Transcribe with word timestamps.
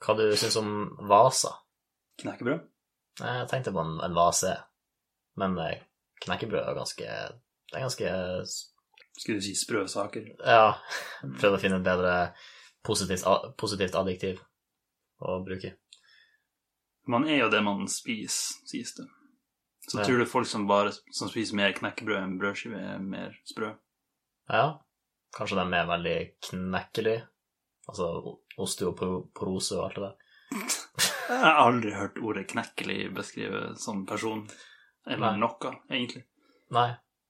hva 0.00 0.14
du 0.16 0.24
syns 0.36 0.56
om 0.60 0.70
vaser. 1.10 1.54
Knekkebrød? 2.22 2.66
Jeg 3.20 3.48
tenkte 3.50 3.72
på 3.74 3.82
en, 3.84 3.96
en 4.04 4.14
vase, 4.16 4.54
men 5.40 5.58
eh, 5.60 5.82
knekkebrød 6.24 6.62
er 6.70 6.76
ganske 6.78 7.04
Det 7.70 7.76
er 7.76 7.84
ganske 7.84 8.12
Skulle 9.20 9.40
du 9.40 9.44
si 9.44 9.54
sprø 9.58 9.82
saker? 9.90 10.30
Ja, 10.40 10.76
prøvde 11.20 11.56
å 11.58 11.60
finne 11.60 11.80
et 11.80 11.84
bedre 11.84 12.14
positivt, 12.86 13.24
positivt 13.60 13.94
adjektiv 13.98 14.40
å 15.20 15.40
bruke. 15.44 15.74
Man 17.10 17.26
er 17.28 17.42
jo 17.42 17.50
det 17.52 17.60
man 17.66 17.84
spiser, 17.90 18.60
sies 18.70 18.94
det. 18.96 19.06
Så 19.88 19.98
Ja. 19.98 20.04
tror 20.06 20.18
du 20.20 20.26
folk 20.26 20.46
som 20.46 20.66
bare 20.68 20.92
som 21.12 21.28
spiser 21.28 21.56
mer 21.56 21.72
knekkebrød 21.76 22.22
enn 22.22 22.38
brødskive, 22.38 22.78
er 22.78 22.98
mer 23.02 23.34
sprø? 23.44 23.74
Ja, 24.48 24.78
kanskje 25.36 25.56
de 25.60 25.76
er 25.76 25.86
veldig 25.90 26.16
knekkelige. 26.48 27.26
Altså 27.90 28.06
osteoporose 28.60 29.74
og 29.78 29.84
alt 29.88 29.96
det 29.98 30.04
der. 30.06 30.16
Jeg 31.30 31.38
har 31.44 31.60
aldri 31.62 31.92
hørt 31.94 32.16
ordet 32.26 32.48
knekkelig 32.50 32.98
beskrevet 33.14 33.78
som 33.80 34.00
person, 34.06 34.40
eller 35.06 35.36
Nei. 35.36 35.40
noe, 35.44 35.70
egentlig. 35.90 36.24
Nei, 36.74 36.88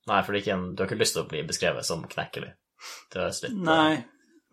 Nei 0.09 0.21
for 0.25 0.35
en, 0.41 0.71
du 0.75 0.81
har 0.83 0.89
ikke 0.89 1.01
lyst 1.03 1.15
til 1.17 1.25
å 1.27 1.29
bli 1.29 1.43
beskrevet 1.49 1.85
som 1.87 2.05
knekkelig. 2.09 2.53
Det 3.13 3.21
høres 3.21 3.43
litt 3.45 3.57
Nei, 3.61 4.05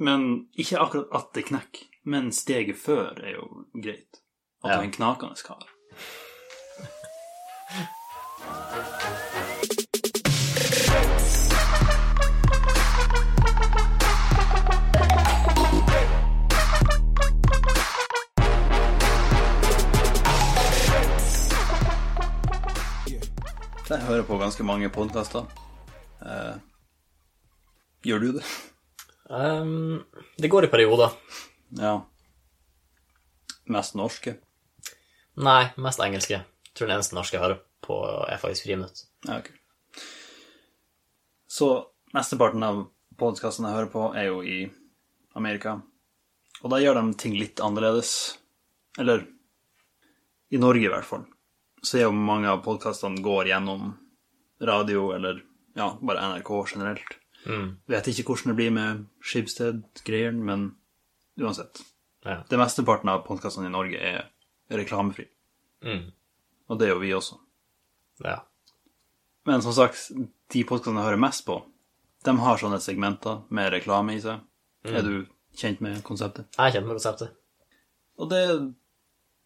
men 0.04 0.22
ikke 0.60 0.82
akkurat 0.84 1.16
at 1.22 1.30
det 1.38 1.46
knekker. 1.48 1.84
Men 2.08 2.32
steget 2.36 2.78
før 2.80 3.20
er 3.24 3.34
jo 3.38 3.46
greit. 3.84 4.20
At 4.64 4.70
Ja. 4.70 4.76
du 4.76 4.80
er 4.82 4.86
en 4.90 4.96
knakende 4.96 5.36
kar. 5.48 5.64
Jeg 23.88 24.04
hører 24.04 24.26
på 24.28 24.36
ganske 24.36 24.64
mange 24.68 24.90
podkaster. 24.92 25.46
Eh, 26.20 26.56
gjør 28.04 28.20
du 28.20 28.26
det? 28.36 28.42
Um, 29.32 30.02
det 30.36 30.50
går 30.52 30.68
i 30.68 30.70
perioder. 30.74 31.14
Ja. 31.80 31.94
Mest 33.72 33.96
norske? 33.96 34.34
Nei, 35.40 35.70
mest 35.80 36.04
engelske. 36.04 36.42
Jeg 36.42 36.74
tror 36.76 36.92
den 36.92 36.98
eneste 36.98 37.16
norske 37.16 37.38
jeg 37.38 37.46
hører 37.46 37.62
på, 37.88 38.02
er 38.28 38.42
faktisk 38.42 38.68
Friminutt. 38.68 39.06
Ja, 39.24 39.40
ok. 39.40 39.48
Så 41.48 41.72
mesteparten 42.12 42.68
av 42.68 42.84
podkastene 43.16 43.72
jeg 43.72 43.80
hører 43.80 43.94
på, 43.96 44.10
er 44.20 44.28
jo 44.28 44.44
i 44.44 44.60
Amerika. 45.40 45.78
Og 46.60 46.76
da 46.76 46.84
gjør 46.84 47.00
de 47.00 47.16
ting 47.24 47.40
litt 47.40 47.64
annerledes. 47.64 48.12
Eller 49.00 49.24
i 50.52 50.60
Norge, 50.60 50.84
i 50.84 50.92
hvert 50.92 51.08
fall. 51.08 51.24
Så 51.88 52.02
er 52.02 52.08
jo 52.08 52.16
mange 52.16 52.50
av 52.52 52.64
podkastene 52.66 53.22
går 53.24 53.48
gjennom 53.54 53.94
radio, 54.68 55.06
eller 55.16 55.40
ja, 55.78 55.94
bare 56.02 56.26
NRK 56.34 56.52
generelt. 56.74 57.14
Mm. 57.48 57.78
Vet 57.88 58.10
ikke 58.12 58.26
hvordan 58.32 58.52
det 58.52 58.58
blir 58.58 58.74
med 58.76 59.06
Skibsted-greiene, 59.24 60.44
men 60.44 60.66
uansett. 61.40 61.80
Ja. 62.26 62.42
Det 62.50 62.60
mesteparten 62.60 63.12
av 63.14 63.24
podkastene 63.28 63.70
i 63.70 63.72
Norge 63.72 64.02
er 64.04 64.26
reklamefri. 64.74 65.30
Mm. 65.86 66.10
Og 66.68 66.80
det 66.80 66.90
er 66.90 66.96
jo 66.96 67.02
vi 67.06 67.16
også. 67.16 67.40
ja. 68.26 68.42
Men 69.48 69.62
som 69.64 69.72
sagt, 69.72 70.10
de 70.52 70.62
podkastene 70.68 71.00
jeg 71.00 71.08
hører 71.08 71.22
mest 71.24 71.46
på, 71.48 71.62
de 72.28 72.34
har 72.44 72.58
sånne 72.60 72.82
segmenter 72.84 73.46
med 73.48 73.70
reklame 73.72 74.18
i 74.18 74.20
seg. 74.20 74.42
Er 74.84 75.06
du 75.06 75.14
kjent 75.56 75.80
med 75.80 76.02
konseptet? 76.04 76.50
Jeg 76.58 76.66
er 76.66 76.74
kjent 76.76 76.90
med 76.90 76.98
konseptet. 76.98 77.32
Og 78.20 78.28
det 78.34 78.42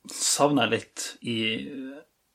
savner 0.09 0.65
jeg 0.65 0.73
litt 0.73 1.05
i, 1.21 1.37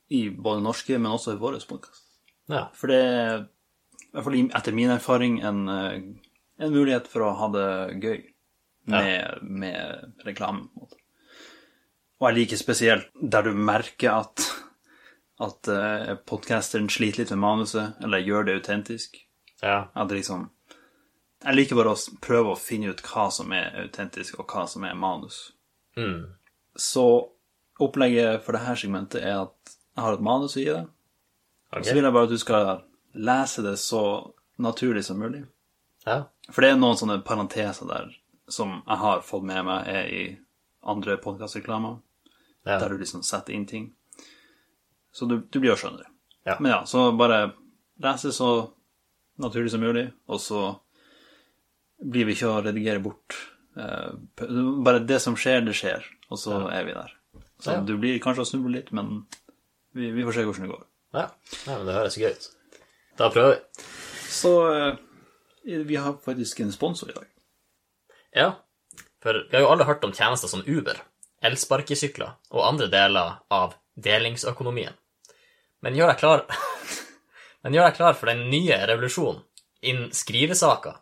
i 0.08 0.28
både 0.30 0.62
norske, 0.62 0.98
men 0.98 1.12
også 1.12 1.34
i 1.34 1.40
vår 1.40 1.58
podkast. 1.68 2.04
Ja. 2.50 2.68
For 2.74 2.92
det 2.92 3.00
er, 3.02 3.46
i 4.06 4.14
hvert 4.14 4.26
fall 4.28 4.38
etter 4.44 4.76
min 4.76 4.92
erfaring, 4.94 5.40
en, 5.42 5.68
eh, 5.68 5.96
en 6.62 6.72
mulighet 6.74 7.08
for 7.10 7.26
å 7.26 7.34
ha 7.40 7.50
det 7.54 7.68
gøy 8.02 8.20
med, 8.86 9.42
med 9.42 10.26
reklame. 10.26 10.68
på 10.68 10.80
en 10.80 10.86
måte. 10.86 11.00
Og 12.16 12.30
jeg 12.30 12.38
liker 12.38 12.60
spesielt 12.60 13.08
der 13.20 13.44
du 13.44 13.52
merker 13.52 14.22
at, 14.22 14.44
at 15.42 15.68
uh, 15.68 16.14
podkasteren 16.24 16.88
sliter 16.88 17.24
litt 17.24 17.32
med 17.34 17.42
manuset, 17.42 17.98
eller 18.04 18.24
gjør 18.24 18.46
det 18.46 18.60
autentisk. 18.60 19.18
ja. 19.62 19.90
At 19.94 20.08
det 20.08 20.22
liksom 20.22 20.50
Jeg 21.44 21.54
liker 21.54 21.76
bare 21.76 21.92
å 21.92 22.18
prøve 22.24 22.54
å 22.54 22.58
finne 22.58 22.88
ut 22.90 23.02
hva 23.04 23.26
som 23.30 23.52
er 23.52 23.74
autentisk, 23.82 24.38
og 24.40 24.48
hva 24.48 24.64
som 24.66 24.84
er 24.88 24.94
manus. 24.96 25.52
Mm. 25.96 26.32
Så 26.74 27.04
opplegget 27.78 28.40
for 28.44 28.56
dette 28.56 28.76
segmentet 28.80 29.20
er 29.20 29.42
at 29.42 29.75
jeg 29.96 30.04
har 30.04 30.12
et 30.16 30.20
manus 30.24 30.56
i 30.60 30.64
det. 30.66 30.74
deg. 30.76 30.88
Okay. 31.72 31.88
så 31.88 31.94
vil 31.96 32.04
jeg 32.04 32.12
bare 32.14 32.28
at 32.28 32.30
du 32.34 32.38
skal 32.38 32.82
lese 33.16 33.62
det 33.64 33.76
så 33.80 34.02
naturlig 34.62 35.04
som 35.04 35.18
mulig. 35.18 35.44
Ja. 36.06 36.22
For 36.52 36.62
det 36.62 36.70
er 36.70 36.78
noen 36.78 36.96
sånne 37.00 37.18
parenteser 37.26 37.88
der 37.90 38.12
som 38.48 38.82
jeg 38.86 38.98
har 39.00 39.24
fått 39.26 39.42
med 39.48 39.64
meg 39.66 39.88
er 39.90 40.06
i 40.12 40.24
andre 40.86 41.16
podkastreklamer, 41.18 41.98
Ja. 42.66 42.78
der 42.78 42.88
du 42.88 42.98
liksom 42.98 43.22
setter 43.22 43.52
inn 43.54 43.66
ting. 43.66 43.92
Så 45.12 45.26
du, 45.26 45.40
du 45.50 45.58
blir 45.60 45.70
jo 45.72 45.76
skjønner. 45.80 46.06
Ja. 46.46 46.56
Men 46.60 46.70
ja, 46.72 46.84
så 46.86 47.08
bare 47.16 47.52
lese 48.02 48.32
så 48.32 48.70
naturlig 49.38 49.70
som 49.70 49.80
mulig, 49.80 50.12
og 50.28 50.40
så 50.40 50.60
blir 52.02 52.26
vi 52.28 52.34
ikke 52.36 52.50
å 52.52 52.62
redigere 52.62 53.02
bort. 53.02 53.34
Eh, 53.76 54.12
bare 54.84 55.00
det 55.04 55.18
som 55.22 55.36
skjer, 55.36 55.64
det 55.66 55.74
skjer, 55.74 56.04
og 56.30 56.38
så 56.38 56.68
er 56.70 56.84
vi 56.84 56.94
der. 56.96 57.12
Så 57.58 57.78
du 57.86 57.96
blir 57.98 58.18
kanskje 58.22 58.44
å 58.44 58.48
snuble 58.50 58.76
litt, 58.76 58.92
men 58.92 59.24
vi, 59.96 60.10
vi 60.14 60.26
får 60.26 60.36
se 60.36 60.44
hvordan 60.46 60.66
det 60.66 60.74
går. 60.74 60.84
ja. 61.16 61.26
ja 61.66 61.78
men 61.78 61.88
det 61.88 61.96
høres 61.96 62.18
gøy 62.20 62.30
ut. 62.34 62.50
Da 63.16 63.30
prøver 63.32 63.56
vi. 63.56 63.86
Så 64.36 64.52
eh, 64.72 64.98
vi 65.86 65.96
har 65.96 66.18
faktisk 66.24 66.60
en 66.60 66.72
sponsor 66.72 67.10
i 67.10 67.16
dag. 67.16 67.26
Ja. 68.36 68.50
For 69.22 69.46
vi 69.48 69.56
har 69.56 69.64
jo 69.64 69.72
alle 69.72 69.88
hørt 69.88 70.04
om 70.04 70.12
tjenester 70.14 70.50
som 70.52 70.64
Uber, 70.66 71.00
elsparkesykler 71.44 72.36
og 72.52 72.66
andre 72.66 72.90
deler 72.92 73.40
av 73.50 73.74
delingsøkonomien. 73.96 74.94
Men 75.82 75.96
gjør 75.96 76.12
deg 76.12 76.20
klar 76.20 76.44
Men 77.62 77.74
gjør 77.74 77.88
deg 77.88 77.96
klar 77.96 78.14
for 78.14 78.30
den 78.30 78.44
nye 78.52 78.76
revolusjonen 78.86 79.42
innen 79.86 80.12
skrivesaker, 80.14 81.00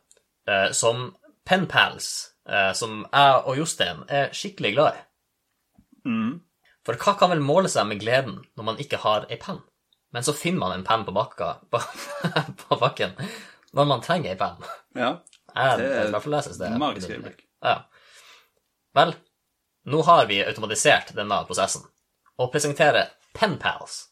eh, 0.48 0.70
som 0.72 1.10
penpals, 1.44 2.30
eh, 2.48 2.72
som 2.72 3.02
jeg 3.04 3.42
og 3.44 3.58
Jostein 3.58 4.02
er 4.08 4.32
skikkelig 4.32 4.72
glad 4.76 4.96
i. 4.96 5.02
For 6.84 7.00
hva 7.00 7.14
kan 7.18 7.32
vel 7.32 7.42
måle 7.44 7.70
seg 7.72 7.86
med 7.88 8.02
gleden 8.02 8.42
når 8.58 8.68
man 8.68 8.80
ikke 8.82 9.00
har 9.04 9.28
ei 9.32 9.38
penn? 9.40 9.62
Men 10.14 10.26
så 10.26 10.34
finner 10.36 10.60
man 10.62 10.76
en 10.76 10.86
penn 10.86 11.04
på, 11.06 11.14
bakka, 11.16 11.56
på, 11.72 11.80
på 12.60 12.78
bakken 12.80 13.16
når 13.74 13.88
man 13.90 14.02
trenger 14.04 14.34
ei 14.34 14.38
penn. 14.38 14.60
Ja. 14.94 15.16
Det 15.54 15.88
er 15.88 16.10
et 16.10 16.78
magisk 16.78 17.10
øyeblikk. 17.10 17.44
Ja. 17.62 17.76
Vel, 18.94 19.14
nå 19.90 20.02
har 20.06 20.26
vi 20.30 20.42
automatisert 20.44 21.14
denne 21.16 21.40
prosessen 21.48 21.86
og 22.38 22.50
presenterer 22.50 23.12
PenPals, 23.34 24.08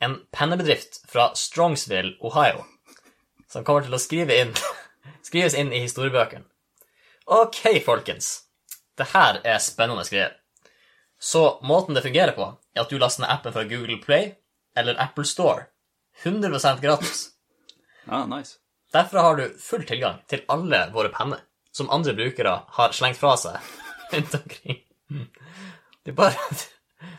en 0.00 0.18
pennebedrift 0.32 1.00
fra 1.08 1.30
Strongsville, 1.36 2.16
Ohio, 2.20 2.64
som 3.48 3.64
kommer 3.64 3.84
til 3.84 3.96
å 3.96 4.00
skrive 4.00 4.36
inn, 4.42 4.52
skrives 5.28 5.56
inn 5.56 5.72
i 5.72 5.80
historiebøkene. 5.84 6.44
Ok, 7.32 7.62
folkens. 7.84 8.44
Det 8.96 9.08
her 9.14 9.40
er 9.44 9.62
spennende 9.64 10.04
greier. 10.08 10.36
Så 11.24 11.60
måten 11.62 11.94
det 11.94 12.02
fungerer 12.02 12.34
på, 12.36 12.44
er 12.76 12.82
at 12.82 12.90
du 12.92 12.98
laster 13.00 13.22
ned 13.24 13.30
appen 13.32 13.52
fra 13.54 13.62
Google 13.64 13.96
Play 13.96 14.34
eller 14.76 14.98
Apple 15.00 15.24
Store. 15.24 15.62
100 16.22 16.76
gratis. 16.82 17.30
Ja, 18.04 18.26
nice. 18.26 18.58
Derfra 18.92 19.22
har 19.24 19.36
du 19.36 19.54
full 19.58 19.86
tilgang 19.88 20.18
til 20.28 20.42
alle 20.52 20.82
våre 20.92 21.08
penner, 21.08 21.40
som 21.72 21.88
andre 21.90 22.12
brukere 22.12 22.52
har 22.76 22.92
slengt 22.92 23.16
fra 23.16 23.38
seg 23.40 23.56
rundt 24.12 24.36
omkring. 24.36 24.82
Du 26.04 26.12
bare, 26.12 26.36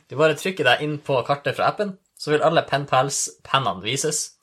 du 0.06 0.14
bare 0.20 0.38
trykker 0.38 0.70
deg 0.70 0.84
inn 0.86 1.00
på 1.02 1.18
kartet 1.26 1.58
fra 1.58 1.72
appen, 1.74 1.96
så 2.14 2.36
vil 2.36 2.46
alle 2.46 2.62
PenPals-pennene 2.70 3.82
vises, 3.88 4.36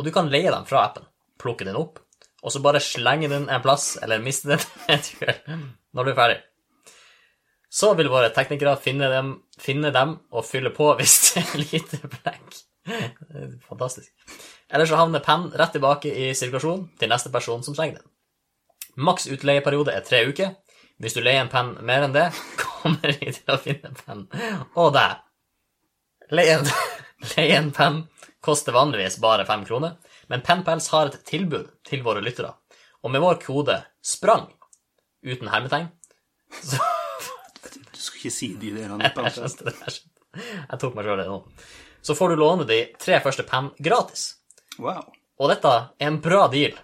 og 0.00 0.08
du 0.08 0.12
kan 0.16 0.32
leie 0.32 0.56
dem 0.56 0.64
fra 0.64 0.86
appen, 0.86 1.04
plukke 1.36 1.68
den 1.68 1.76
opp, 1.76 2.00
og 2.40 2.56
så 2.56 2.64
bare 2.64 2.80
slenge 2.80 3.28
den 3.28 3.44
en 3.52 3.60
plass, 3.62 3.98
eller 4.00 4.24
miste 4.24 4.54
den 4.54 4.66
et 4.96 5.12
uhell 5.20 5.60
når 5.92 6.08
du 6.08 6.14
er 6.14 6.20
ferdig. 6.22 6.40
Så 7.72 7.94
vil 7.96 8.10
våre 8.12 8.28
teknikere 8.36 8.76
finne 8.76 9.08
dem, 9.08 9.32
finne 9.60 9.92
dem 9.94 10.18
og 10.32 10.44
fylle 10.44 10.72
på 10.76 10.90
hvis 10.98 11.14
det 11.30 11.44
er 11.46 11.62
lite 11.62 12.00
blekk. 12.04 12.58
Fantastisk. 13.68 14.10
Eller 14.72 14.88
så 14.88 14.98
havner 15.00 15.24
penn 15.24 15.48
rett 15.56 15.72
tilbake 15.72 16.12
i 16.12 16.32
sirkulasjon 16.36 16.90
til 17.00 17.12
neste 17.12 17.32
person 17.32 17.64
som 17.64 17.76
trenger 17.76 18.00
den. 18.00 18.08
Maks 19.00 19.28
utleieperiode 19.32 19.94
er 19.94 20.04
tre 20.04 20.24
uker. 20.28 20.52
Hvis 21.00 21.16
du 21.16 21.22
leier 21.22 21.40
en 21.42 21.50
penn 21.52 21.72
mer 21.80 22.04
enn 22.04 22.14
det, 22.14 22.28
kommer 22.62 23.08
de 23.08 23.32
til 23.32 23.54
å 23.54 23.60
finne 23.60 23.94
penn. 24.02 24.26
Og 24.76 24.92
deg. 24.96 25.22
Leie 26.32 26.58
en, 26.60 26.68
leie 27.34 27.56
en 27.56 27.72
penn 27.74 28.02
koster 28.44 28.74
vanligvis 28.76 29.20
bare 29.22 29.46
fem 29.48 29.64
kroner, 29.64 29.96
men 30.28 30.42
Penpels 30.44 30.90
har 30.92 31.08
et 31.08 31.20
tilbud 31.28 31.70
til 31.88 32.02
våre 32.04 32.24
lyttere. 32.24 32.52
Og 33.02 33.14
med 33.14 33.22
vår 33.22 33.38
kode 33.42 33.78
SPRANG, 34.04 34.48
uten 35.24 35.50
hermetegn, 35.52 35.88
så 36.60 36.82
ikke 38.22 38.32
si 38.34 38.52
de 38.58 38.70
delene. 38.78 39.10
Jeg 39.10 39.34
skjønte 39.36 39.66
det. 39.68 39.98
Jeg, 40.38 40.78
tok 40.80 40.94
meg 40.96 41.04
sjøl 41.04 41.18
i 41.20 41.24
det 41.26 41.28
nå. 41.28 41.40
Så 42.02 42.14
får 42.18 42.32
du 42.32 42.40
låne 42.40 42.64
de 42.66 42.78
tre 43.02 43.18
første 43.22 43.44
penn 43.46 43.68
gratis. 43.82 44.22
Wow. 44.80 45.04
Og 45.42 45.50
dette 45.52 45.68
er 45.74 46.06
en 46.08 46.16
bra 46.24 46.46
deal. 46.50 46.78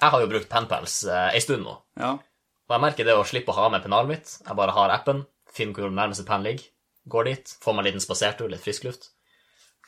Jeg 0.00 0.10
har 0.14 0.22
jo 0.22 0.28
brukt 0.30 0.48
PenPals 0.50 1.00
eh, 1.10 1.28
ei 1.34 1.40
stund 1.42 1.64
nå, 1.66 1.72
Ja. 1.98 2.12
og 2.14 2.74
jeg 2.76 2.82
merker 2.84 3.04
det 3.08 3.16
å 3.18 3.24
slippe 3.26 3.50
å 3.52 3.56
ha 3.58 3.68
med 3.74 3.82
pennalet 3.84 4.08
mitt. 4.12 4.34
Jeg 4.46 4.56
bare 4.56 4.74
har 4.76 4.92
appen, 4.94 5.24
finner 5.50 5.74
hvor 5.82 5.90
nærmeste 5.92 6.24
penn 6.28 6.44
ligger, 6.46 6.68
går 7.10 7.26
dit, 7.26 7.54
får 7.60 7.74
meg 7.74 7.82
en 7.82 7.88
liten 7.90 8.04
spasertur, 8.04 8.48
litt 8.52 8.62
frisk 8.62 8.86
luft. 8.86 9.08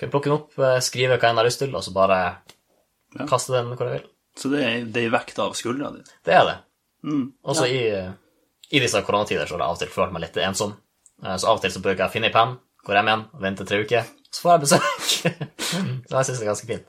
Kan 0.00 0.10
plukke 0.10 0.28
den 0.28 0.36
opp, 0.40 0.56
eh, 0.58 0.80
skrive 0.82 1.16
hva 1.20 1.30
jeg 1.30 1.38
har 1.38 1.46
lyst 1.46 1.62
til, 1.62 1.74
og 1.78 1.84
så 1.86 1.94
bare 1.94 2.18
Ja. 3.14 3.26
kaste 3.28 3.52
den 3.54 3.70
hvor 3.76 3.86
jeg 3.88 4.00
vil. 4.00 4.08
Så 4.36 4.50
det 4.50 4.60
er, 4.64 4.84
det 4.84 5.04
er 5.06 5.10
vekt 5.12 5.38
av 5.38 5.52
skuldra 5.54 5.92
di. 5.94 6.02
Det 6.24 6.34
er 6.34 6.44
det. 6.48 6.58
Mm. 7.04 7.32
Også 7.44 7.66
i, 7.68 7.82
i 8.72 8.80
disse 8.80 9.02
koronatider 9.04 9.46
så 9.46 9.56
har 9.56 9.62
jeg 9.64 9.68
av 9.68 9.76
og 9.76 9.82
til 9.82 9.92
følt 9.92 10.14
meg 10.14 10.24
litt 10.24 10.38
ensom. 10.42 10.74
Eh, 11.24 11.36
Så 11.36 11.48
av 11.50 11.58
og 11.58 11.64
til 11.64 11.74
så 11.74 11.82
bruker 11.84 12.04
jeg 12.04 12.10
å 12.10 12.14
finne 12.14 12.30
ei 12.30 12.34
penn, 12.34 12.56
går 12.86 12.98
hjem 12.98 13.10
igjen 13.12 13.24
venter 13.44 13.68
tre 13.68 13.82
uker, 13.84 14.08
så 14.32 14.46
får 14.46 14.52
jeg 14.54 14.62
besøk. 14.64 15.12
så 16.08 16.16
jeg 16.16 16.28
syns 16.28 16.38
det 16.38 16.46
er 16.46 16.50
ganske 16.52 16.70
fint. 16.72 16.88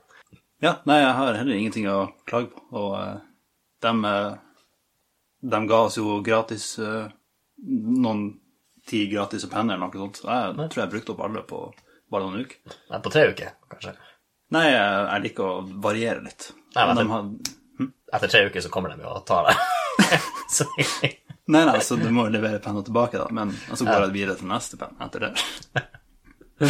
Ja, 0.64 0.78
nei, 0.88 1.02
jeg 1.04 1.16
har 1.18 1.36
heller 1.36 1.58
ingenting 1.60 1.90
å 1.92 1.98
klage 2.30 2.54
på. 2.54 2.64
Og 2.80 2.94
uh, 2.96 3.20
de, 3.84 5.66
ga 5.68 5.80
oss 5.90 5.98
jo 6.00 6.22
gratis 6.24 6.70
noen 7.64 8.24
ti 8.88 9.06
gratis 9.12 9.44
penner 9.52 9.76
eller 9.76 9.92
noe 9.92 10.06
sånt. 10.06 10.22
Jeg 10.24 10.56
jeg 10.56 10.72
tror 10.72 10.82
jeg 10.84 10.92
brukte 10.94 11.14
opp 11.14 11.24
alle 11.28 11.44
på 11.48 11.60
bare 12.12 12.28
noen 12.30 12.46
uker. 12.46 12.78
Nei, 12.92 13.00
På 13.04 13.12
tre 13.12 13.26
uker, 13.32 13.54
kanskje. 13.72 13.94
Nei, 14.54 14.66
jeg, 14.70 15.04
jeg 15.10 15.24
liker 15.28 15.50
å 15.50 15.62
variere 15.84 16.24
litt. 16.24 16.50
Nei, 16.76 16.86
men 16.88 16.98
etter, 16.98 17.12
har... 17.12 17.28
hm? 17.80 17.92
Etter 18.18 18.34
tre 18.34 18.44
uker 18.48 18.64
så 18.66 18.72
kommer 18.74 18.94
de 18.94 19.04
jo 19.04 19.14
og 19.18 19.24
tar 19.28 19.50
det. 19.50 19.56
så 20.56 20.68
nei, 21.46 21.66
nei, 21.68 21.80
så 21.84 21.96
du 22.00 22.10
må 22.16 22.28
levere 22.32 22.60
penna 22.64 22.84
tilbake, 22.86 23.18
da. 23.20 23.28
Men 23.32 23.52
og 23.72 23.78
så 23.80 23.86
går 23.88 24.08
det 24.08 24.14
videre 24.16 24.36
til 24.40 24.48
neste 24.52 24.78
penn 24.80 24.96
etter 25.04 25.20
det. 25.26 25.32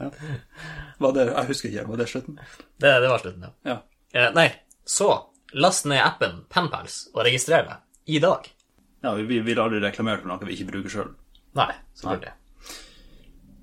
ja. 0.00 0.10
Det 1.00 1.24
Jeg 1.26 1.46
husker 1.48 1.68
ikke. 1.70 1.86
Var 1.88 1.96
det 2.00 2.08
slutten? 2.10 2.40
det, 2.82 3.00
det 3.04 3.08
var 3.08 3.18
slutten, 3.22 3.42
ja. 3.46 3.52
Ja. 3.70 3.78
Eh, 4.12 4.32
nei, 4.34 4.48
så 4.84 5.10
last 5.52 5.86
ned 5.86 6.02
appen 6.02 6.44
Penpals 6.50 7.08
og 7.14 7.24
registrer 7.26 7.66
deg 7.66 8.16
i 8.16 8.18
dag. 8.22 8.46
ja 9.02 9.14
vi, 9.14 9.22
vi 9.22 9.40
vil 9.46 9.60
aldri 9.60 9.80
reklamere 9.82 10.18
for 10.22 10.28
noe 10.30 10.46
vi 10.46 10.56
ikke 10.56 10.70
bruker 10.72 10.90
sjøl. 10.92 11.12
Nei, 11.58 11.72
selvfølgelig. 11.98 12.34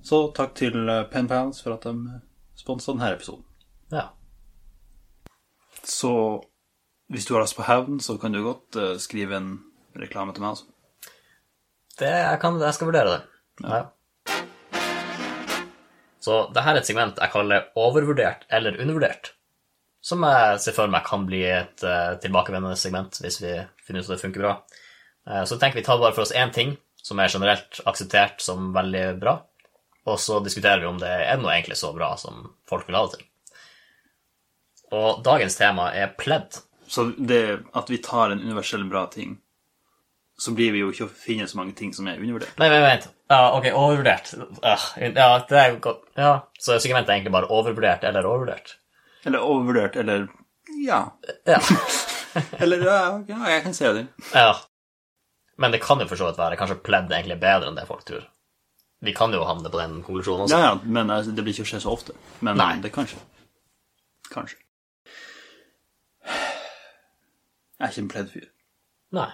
Så 0.07 0.21
takk 0.35 0.53
til 0.55 0.87
eh, 0.87 1.03
PenPals 1.11 1.59
for 1.63 1.75
at 1.75 1.83
de 1.83 2.19
sponsa 2.55 2.93
denne 2.93 3.11
episoden. 3.15 3.43
Ja. 3.91 4.05
Så 5.83 6.13
hvis 7.13 7.27
du 7.27 7.35
har 7.35 7.43
lyst 7.43 7.57
på 7.57 7.65
hevn, 7.67 7.99
så 8.03 8.17
kan 8.21 8.35
du 8.35 8.41
godt 8.45 8.77
uh, 8.79 8.95
skrive 9.01 9.37
en 9.37 9.51
reklame 9.97 10.35
til 10.35 10.43
meg. 10.43 10.55
Altså. 10.55 10.65
Det, 11.97 12.11
jeg, 12.11 12.39
kan, 12.41 12.59
jeg 12.61 12.77
skal 12.77 12.91
vurdere 12.91 13.13
det. 13.15 13.21
Ja. 13.63 13.83
Så 16.21 16.41
det 16.53 16.63
her 16.65 16.75
er 16.75 16.81
et 16.81 16.89
segment 16.89 17.19
jeg 17.21 17.31
kaller 17.31 17.69
overvurdert 17.79 18.43
eller 18.53 18.75
undervurdert. 18.81 19.31
Som 20.03 20.25
jeg 20.27 20.59
ser 20.61 20.75
for 20.75 20.91
meg 20.91 21.05
kan 21.07 21.23
bli 21.27 21.41
et 21.47 21.85
uh, 21.87 22.17
tilbakevendende 22.21 22.77
segment 22.79 23.17
hvis 23.23 23.39
vi 23.41 23.55
finner 23.87 24.03
ut 24.03 24.11
at 24.11 24.17
det 24.17 24.23
funker 24.25 24.43
bra. 24.43 24.53
Uh, 25.27 25.43
så 25.47 25.57
tenker 25.57 25.79
vi 25.79 25.87
tar 25.87 26.01
bare 26.01 26.15
for 26.15 26.27
oss 26.27 26.35
én 26.35 26.51
ting 26.53 26.75
som 27.07 27.19
er 27.23 27.31
generelt 27.31 27.79
akseptert 27.87 28.43
som 28.43 28.73
veldig 28.75 29.05
bra, 29.21 29.37
og 30.07 30.19
så 30.19 30.41
diskuterer 30.43 30.83
vi 30.83 30.89
om 30.89 30.99
det 30.99 31.07
er 31.07 31.39
noe 31.39 31.53
egentlig 31.53 31.77
så 31.79 31.93
bra 31.95 32.11
som 32.19 32.43
folk 32.67 32.87
vil 32.87 32.97
ha 32.99 33.05
det 33.07 33.15
til. 33.15 33.25
Og 34.97 35.21
dagens 35.23 35.55
tema 35.59 35.89
er 35.95 36.13
pledd. 36.19 36.59
Så 36.87 37.09
det 37.17 37.43
at 37.75 37.91
vi 37.91 37.99
tar 38.03 38.31
en 38.31 38.41
universell 38.41 38.85
bra 38.89 39.05
ting, 39.11 39.37
så 40.39 40.53
blir 40.53 40.71
vi 40.75 40.83
jo 40.83 40.91
ikke 40.93 41.07
å 41.07 41.11
finne 41.11 41.47
så 41.49 41.57
mange 41.59 41.73
ting 41.77 41.93
som 41.95 42.07
er 42.07 42.19
undervurdert. 42.21 42.57
Nei, 42.61 42.69
vent, 42.71 42.85
vent. 42.85 43.07
Ja, 43.33 43.39
ok, 43.57 43.67
overvurdert. 43.73 44.33
Ah, 44.61 44.85
ja, 45.01 45.29
det 45.49 45.57
er 45.59 45.71
jo 45.73 45.79
godt. 45.83 46.03
Ja, 46.15 46.33
så 46.61 46.77
segmentet 46.79 47.11
er 47.11 47.17
egentlig 47.17 47.33
bare 47.35 47.49
overvurdert 47.51 48.05
eller 48.07 48.27
overvurdert. 48.29 48.77
Eller 49.27 49.43
overvurdert, 49.43 49.97
eller 49.99 50.27
Ja. 50.83 51.01
Ja. 51.47 51.59
Eller 52.61 52.83
ja, 52.85 52.97
ja 53.25 53.37
jeg 53.49 53.63
kan 53.63 53.73
se 53.73 53.89
det. 53.95 54.03
ja. 54.35 54.51
Men 55.57 55.71
det 55.73 55.79
kan 55.81 55.97
jo 55.97 56.05
for 56.05 56.19
så 56.19 56.27
vidt 56.27 56.37
være 56.37 56.57
kanskje 56.59 56.75
pledd 56.85 57.09
egentlig 57.09 57.39
bedre 57.41 57.71
enn 57.71 57.79
det 57.79 57.87
folk 57.89 58.03
tror. 58.05 58.27
Vi 59.01 59.13
kan 59.17 59.33
jo 59.33 59.41
havne 59.45 59.71
på 59.73 59.79
den 59.79 60.03
konklusjonen 60.05 60.45
også. 60.45 60.59
Ja, 60.59 60.67
ja, 60.69 60.75
men 60.83 61.09
altså, 61.09 61.33
det 61.33 61.41
blir 61.45 61.55
ikke 61.55 61.65
å 61.65 61.71
skje 61.71 61.81
så 61.81 61.95
ofte. 61.95 62.13
Men 62.45 62.59
Nei. 62.61 62.75
det 62.83 62.91
kan 62.93 63.09
skje. 63.09 63.17
Kanskje. 64.29 64.59
Jeg 67.77 67.85
er 67.85 67.93
ikke 67.93 68.03
en 68.03 68.13
pledd 68.13 68.31
fyr. 68.33 68.47
Nei. 69.17 69.29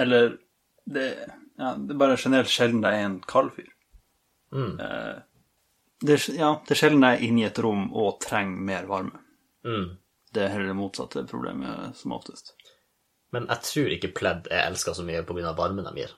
Eller 0.00 0.36
det, 0.84 1.04
ja, 1.58 1.74
det 1.78 1.94
er 1.94 2.00
bare 2.00 2.18
generelt 2.20 2.52
sjelden 2.52 2.84
jeg 2.84 3.00
er 3.00 3.08
en 3.08 3.20
kald 3.28 3.52
fyr. 3.56 3.70
Mm. 4.54 4.80
Eh, 4.80 5.14
det, 6.04 6.16
er, 6.16 6.26
ja, 6.38 6.50
det 6.66 6.74
er 6.74 6.80
sjelden 6.80 7.06
jeg 7.06 7.18
er 7.18 7.26
inne 7.28 7.44
i 7.44 7.48
et 7.48 7.60
rom 7.64 7.86
og 7.92 8.18
trenger 8.24 8.66
mer 8.68 8.90
varme. 8.90 9.22
Mm. 9.64 9.94
Det 10.34 10.42
er 10.42 10.52
heller 10.52 10.72
det 10.72 10.78
motsatte 10.78 11.24
problemet 11.30 11.96
som 11.96 12.14
oftest. 12.16 12.54
Men 13.34 13.48
jeg 13.50 13.66
tror 13.66 13.94
ikke 13.96 14.12
pledd 14.14 14.50
er 14.52 14.68
elska 14.68 14.94
så 14.94 15.06
mye 15.06 15.24
pga. 15.26 15.54
varmen 15.56 15.86
de 15.88 15.94
gir. 16.02 16.12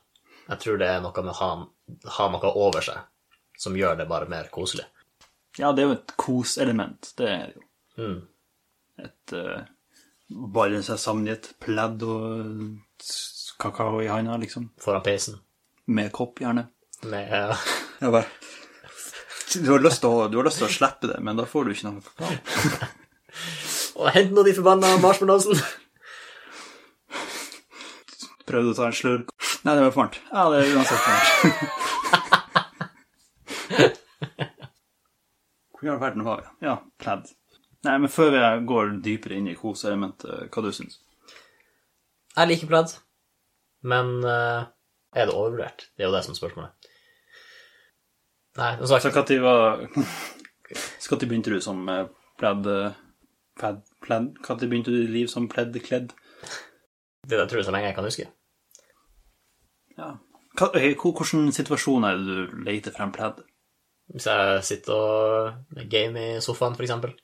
Jeg 0.47 0.63
tror 0.63 0.81
det 0.81 0.89
er 0.89 1.01
noe 1.05 1.23
med 1.23 1.33
å 1.33 1.39
ha, 1.41 1.51
ha 2.19 2.27
noe 2.33 2.53
over 2.55 2.85
seg 2.85 3.05
som 3.57 3.77
gjør 3.77 3.97
det 4.01 4.09
bare 4.09 4.29
mer 4.29 4.51
koselig. 4.53 4.85
Ja, 5.57 5.73
det 5.73 5.83
er 5.83 5.89
jo 5.89 5.97
et 5.97 6.13
koselement. 6.21 7.13
Det 7.17 7.29
er 7.31 7.47
det 7.49 7.57
jo. 7.57 7.65
Mm. 7.97 8.19
Et 9.07 9.35
uh, 9.37 9.63
Bare 10.27 10.83
seg 10.83 10.99
sammen 10.99 11.29
i 11.29 11.31
et 11.37 11.53
pledd 11.63 12.03
og 12.03 12.75
kakao 13.63 14.01
i 14.03 14.11
handa, 14.11 14.35
liksom. 14.43 14.73
Foran 14.83 15.05
peisen. 15.07 15.39
Med 15.87 16.11
kopp, 16.15 16.41
gjerne. 16.43 16.67
Med 17.07 17.31
ja. 17.31 17.55
Ja, 18.03 18.11
bare 18.13 18.27
du 19.55 19.71
har, 19.71 19.79
lyst 19.81 20.01
til 20.03 20.11
å, 20.11 20.29
du 20.29 20.37
har 20.37 20.45
lyst 20.47 20.59
til 20.61 20.67
å 20.67 20.71
slippe 20.73 21.07
det, 21.11 21.19
men 21.25 21.37
da 21.39 21.45
får 21.49 21.65
du 21.65 21.71
ikke 21.73 21.89
noe 21.89 22.01
kakao. 22.05 22.31
Og 24.03 24.09
hent 24.13 24.33
nå 24.37 24.41
de 24.45 24.55
forbanna 24.57 24.89
marshmallowsene! 25.01 25.63
Prøvde 28.47 28.71
å 28.75 28.79
ta 28.79 28.85
en 28.91 28.95
slurk. 28.95 29.27
Nei, 29.67 29.75
det 29.75 29.83
var 29.83 29.91
for 29.95 30.03
varmt. 30.05 30.17
Ja, 30.31 30.43
det 30.53 30.59
er 30.61 30.67
uansett 30.77 31.03
for 31.03 31.11
varmt. 31.11 31.47
Hvor 35.77 35.85
i 35.89 35.91
all 35.93 36.03
verden 36.03 36.23
var 36.27 36.37
vi? 36.43 36.47
Ja, 36.67 36.75
pledd. 37.03 37.25
Nei, 37.87 37.97
men 38.03 38.11
før 38.11 38.33
vi 38.35 38.43
går 38.69 38.95
dypere 39.05 39.39
inn 39.39 39.49
i 39.51 39.57
koseelementet, 39.59 40.49
hva 40.51 40.63
du 40.65 40.73
syns 40.75 40.99
Jeg 42.37 42.51
liker 42.51 42.71
pledd, 42.71 42.95
men 43.87 44.17
uh, 44.27 44.67
er 45.17 45.29
det 45.29 45.35
overvurdert? 45.35 45.87
Det 45.97 46.05
er 46.05 46.11
jo 46.11 46.15
det 46.17 46.25
som 46.27 46.35
er 46.35 46.41
spørsmålet. 46.41 46.91
Nei, 48.57 48.71
som 48.81 48.89
sagt, 48.91 49.03
Så 49.05 49.13
når 49.13 49.43
var 49.45 49.83
Når 51.07 51.29
begynte 51.29 51.53
du 51.53 51.61
som 51.61 51.83
eh, 51.89 52.07
pledd... 52.41 52.67
eh, 52.67 53.03
Pledd... 53.57 53.83
pledd? 54.05 54.33
Når 54.49 54.69
begynte 54.69 54.93
du 54.93 54.99
ditt 55.01 55.13
liv 55.15 55.29
som 55.33 55.49
pleddkledd? 55.49 56.13
det 57.27 57.39
der 57.39 57.47
tror 57.49 57.59
jeg 57.59 57.67
så 57.67 57.73
lenge 57.75 57.89
jeg 57.89 57.97
kan 57.97 58.05
huske. 58.07 58.27
Ja. 59.99 60.11
Hvilken 60.57 61.53
situasjon 61.53 62.05
er 62.05 62.21
det 62.21 62.27
du 62.27 62.59
leter 62.67 62.95
frem 62.95 63.13
pledd? 63.13 63.41
Hvis 64.13 64.29
jeg 64.31 64.61
sitter 64.65 64.95
og 64.95 65.81
game 65.91 66.21
i 66.37 66.41
sofaen, 66.45 66.77
for 66.77 66.87
eksempel. 66.87 67.17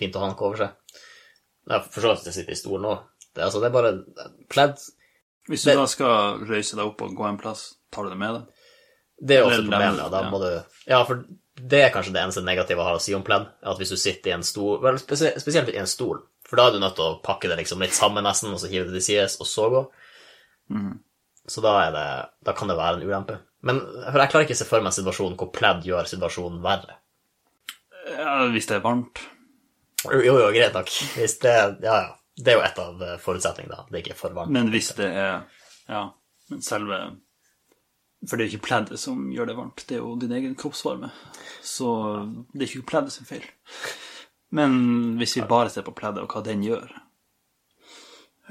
Fint 0.00 0.16
å 0.16 0.22
ha 0.22 0.30
noe 0.30 0.46
over 0.48 0.56
seg. 0.56 0.98
Jeg 1.72 1.86
forstår 1.94 2.16
at 2.16 2.24
jeg 2.26 2.36
sitter 2.38 2.56
i 2.56 2.58
stolen 2.58 2.88
òg. 2.90 3.04
Det, 3.32 3.44
altså, 3.44 3.60
det 3.62 3.68
er 3.70 3.76
bare 3.76 3.92
pledd. 4.52 4.80
Hvis 5.48 5.64
du 5.64 5.70
Det- 5.70 5.76
da 5.78 5.86
skal 5.86 6.40
røyse 6.46 6.76
deg 6.76 6.86
opp 6.86 7.02
og 7.02 7.14
gå 7.16 7.28
en 7.28 7.38
plass, 7.38 7.74
tar 7.90 8.04
du 8.04 8.10
det 8.10 8.18
med 8.18 8.34
deg? 8.34 8.46
Det 9.22 9.36
er 9.36 9.44
ofte 9.44 9.62
problemet. 9.62 9.98
Ja, 9.98 10.08
da 10.08 10.22
ja. 10.22 10.30
må 10.30 10.40
du 10.40 10.64
Ja, 10.88 11.04
for 11.04 11.24
det 11.54 11.80
er 11.84 11.90
kanskje 11.94 12.12
det 12.12 12.22
eneste 12.22 12.42
negative 12.44 12.78
å 12.78 12.84
ha 12.84 12.94
å 12.96 13.00
si 13.00 13.14
om 13.14 13.22
pledd. 13.22 13.46
At 13.62 13.78
hvis 13.78 13.90
du 13.90 13.96
sitter 13.96 14.30
i 14.30 14.34
en 14.34 14.42
stol 14.42 14.80
vel, 14.82 14.98
Spesielt 14.98 15.68
i 15.68 15.78
en 15.78 15.86
stol. 15.86 16.22
For 16.44 16.56
da 16.56 16.66
er 16.68 16.72
du 16.72 16.80
nødt 16.80 16.96
til 16.96 17.04
å 17.04 17.22
pakke 17.22 17.48
det 17.48 17.58
liksom 17.58 17.80
litt 17.80 17.94
sammen 17.94 18.24
nesten, 18.24 18.52
og 18.52 18.58
så 18.60 18.68
hive 18.68 18.90
det 18.90 18.98
til 19.00 19.14
sides, 19.14 19.38
og 19.40 19.46
så 19.46 19.70
gå. 19.70 19.90
Mm. 20.70 20.98
Så 21.48 21.62
da, 21.62 21.90
det, 21.90 22.30
da 22.44 22.52
kan 22.52 22.68
det 22.68 22.76
være 22.76 23.00
en 23.00 23.06
ulempe. 23.08 23.38
Men 23.62 23.80
for 23.80 24.18
jeg 24.18 24.30
klarer 24.30 24.44
ikke 24.44 24.56
å 24.56 24.60
se 24.60 24.66
for 24.68 24.82
meg 24.82 24.92
en 24.92 24.98
situasjon 25.04 25.36
hvor 25.38 25.52
pledd 25.54 25.86
gjør 25.86 26.10
situasjonen 26.10 26.60
verre. 26.64 26.98
Ja, 28.18 28.48
hvis 28.50 28.66
det 28.66 28.76
er 28.76 28.84
varmt. 28.84 29.22
Jo, 30.10 30.20
jo, 30.24 30.48
greit 30.54 30.74
nok. 30.74 30.88
Hvis 31.16 31.38
det, 31.42 31.52
ja, 31.84 31.96
ja. 32.02 32.14
Det 32.42 32.48
er 32.48 32.56
jo 32.56 32.64
et 32.64 32.78
av 32.80 33.02
eh, 33.04 33.18
forutsetningene. 33.20 33.76
da. 33.76 33.84
Det 33.90 33.98
er 33.98 34.02
ikke 34.06 34.16
for 34.18 34.32
varmt. 34.34 34.50
Men 34.54 34.70
hvis 34.72 34.88
det 34.96 35.10
er 35.12 35.42
Ja, 35.88 36.06
men 36.50 36.62
selve 36.64 36.98
For 38.28 38.36
det 38.38 38.44
er 38.44 38.48
jo 38.48 38.56
ikke 38.56 38.66
pleddet 38.68 38.98
som 39.02 39.24
gjør 39.34 39.46
det 39.50 39.56
varmt, 39.58 39.84
det 39.88 39.96
er 39.96 40.00
jo 40.00 40.14
din 40.16 40.32
egen 40.32 40.54
kroppsvarme. 40.54 41.10
Så 41.62 41.88
det 42.54 42.62
er 42.62 42.68
ikke 42.70 42.86
pleddet 42.92 43.12
sin 43.12 43.26
feil. 43.26 43.44
Men 44.50 45.16
hvis 45.18 45.36
vi 45.36 45.42
bare 45.48 45.70
ser 45.72 45.82
på 45.86 45.94
pleddet 45.96 46.22
og 46.22 46.28
hva 46.34 46.42
den 46.44 46.62
gjør 46.62 46.90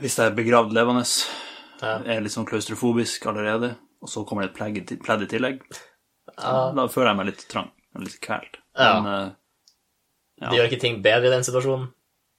Hvis 0.01 0.17
jeg 0.17 0.31
er 0.31 0.35
begravd 0.35 0.73
levende, 0.73 1.03
er 1.81 2.21
litt 2.21 2.33
sånn 2.33 2.47
klaustrofobisk 2.49 3.25
allerede, 3.29 3.75
og 4.01 4.09
så 4.09 4.23
kommer 4.27 4.43
det 4.47 4.51
et 4.51 5.01
pledd 5.03 5.21
i- 5.25 5.27
tillegg, 5.29 5.61
da 6.37 6.87
føler 6.87 7.11
jeg 7.11 7.17
meg 7.17 7.25
litt 7.31 7.47
trang. 7.49 7.71
Litt 7.99 8.19
kvelt. 8.23 8.57
Men 8.77 9.05
eh, 9.11 9.29
Det 10.41 10.57
gjør 10.57 10.69
ikke 10.71 10.81
ting 10.81 11.01
bedre 11.05 11.29
i 11.29 11.33
den 11.35 11.45
situasjonen, 11.45 11.91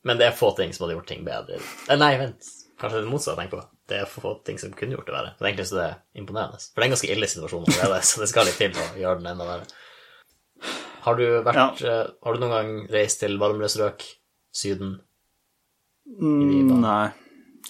men 0.09 0.19
det 0.19 0.27
er 0.27 0.35
få 0.35 0.51
ting 0.59 0.73
som 0.75 0.85
hadde 0.87 0.97
gjort 0.97 1.11
ting 1.13 1.23
bedre. 1.27 1.61
Eh, 1.89 1.99
Nei, 2.01 2.17
vent. 2.19 2.49
Kanskje 2.83 3.05
det 3.05 3.11
motsatte 3.13 3.37
jeg 3.39 3.47
tenker 3.47 3.61
på. 3.63 3.69
det 3.93 3.99
er 4.01 4.09
få 4.11 4.33
ting 4.47 4.59
som 4.59 4.73
kunne 4.75 4.97
gjort 4.97 5.07
det 5.07 5.15
verre. 5.15 5.35
Så 5.39 5.47
egentlig 5.47 5.67
så 5.69 5.77
det 5.79 5.85
er 5.85 5.97
imponerende. 6.19 6.59
For 6.59 6.81
det 6.81 6.83
er 6.83 6.89
en 6.89 6.95
ganske 6.97 7.13
ille 7.15 7.29
situasjon 7.31 7.69
allerede, 7.69 8.03
så 8.09 8.23
det 8.23 8.29
skal 8.33 8.49
litt 8.49 8.59
til 8.59 8.75
å 8.83 8.89
gjøre 8.99 9.21
den 9.21 9.31
enda 9.35 9.47
verre. 9.47 9.79
Har 11.03 11.19
du 11.19 11.25
vært 11.43 11.83
ja. 11.83 11.95
Har 12.23 12.35
du 12.37 12.43
noen 12.43 12.53
gang 12.55 12.73
reist 12.95 13.21
til 13.23 13.39
varmere 13.43 13.71
strøk? 13.71 14.05
Syden? 14.55 14.97
Mm, 16.21 16.75
nei. 16.83 17.11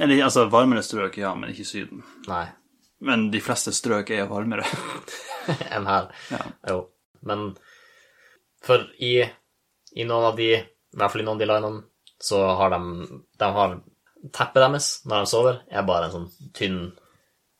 Eller 0.01 0.25
altså, 0.25 0.47
varmere 0.53 0.83
strøk, 0.85 1.17
ja, 1.21 1.35
men 1.37 1.53
ikke 1.53 1.67
Syden. 1.69 2.03
Nei. 2.29 2.47
Men 3.03 3.29
de 3.33 3.41
fleste 3.43 3.73
strøk 3.75 4.11
er 4.15 4.29
varmere. 4.31 4.65
Enn 5.75 5.89
her. 5.89 6.09
Ja. 6.33 6.43
Jo. 6.71 6.79
Men 7.29 7.53
for 8.63 8.85
i, 9.03 9.15
i 9.95 10.07
noen 10.09 10.31
av 10.31 10.37
de, 10.39 10.51
i 10.57 10.99
hvert 10.99 11.13
fall 11.13 11.23
i 11.23 11.27
noen 11.27 11.39
av 11.39 11.43
de 11.43 11.49
linene, 11.51 11.83
så 12.23 12.41
har 12.59 12.75
de, 12.75 13.07
de 13.39 13.49
har 13.57 13.79
teppet 14.31 14.61
deres 14.63 14.91
når 15.09 15.25
de 15.25 15.31
sover, 15.33 15.63
er 15.71 15.87
bare 15.87 16.09
en 16.09 16.17
sånn 16.17 16.29
tynn 16.55 16.83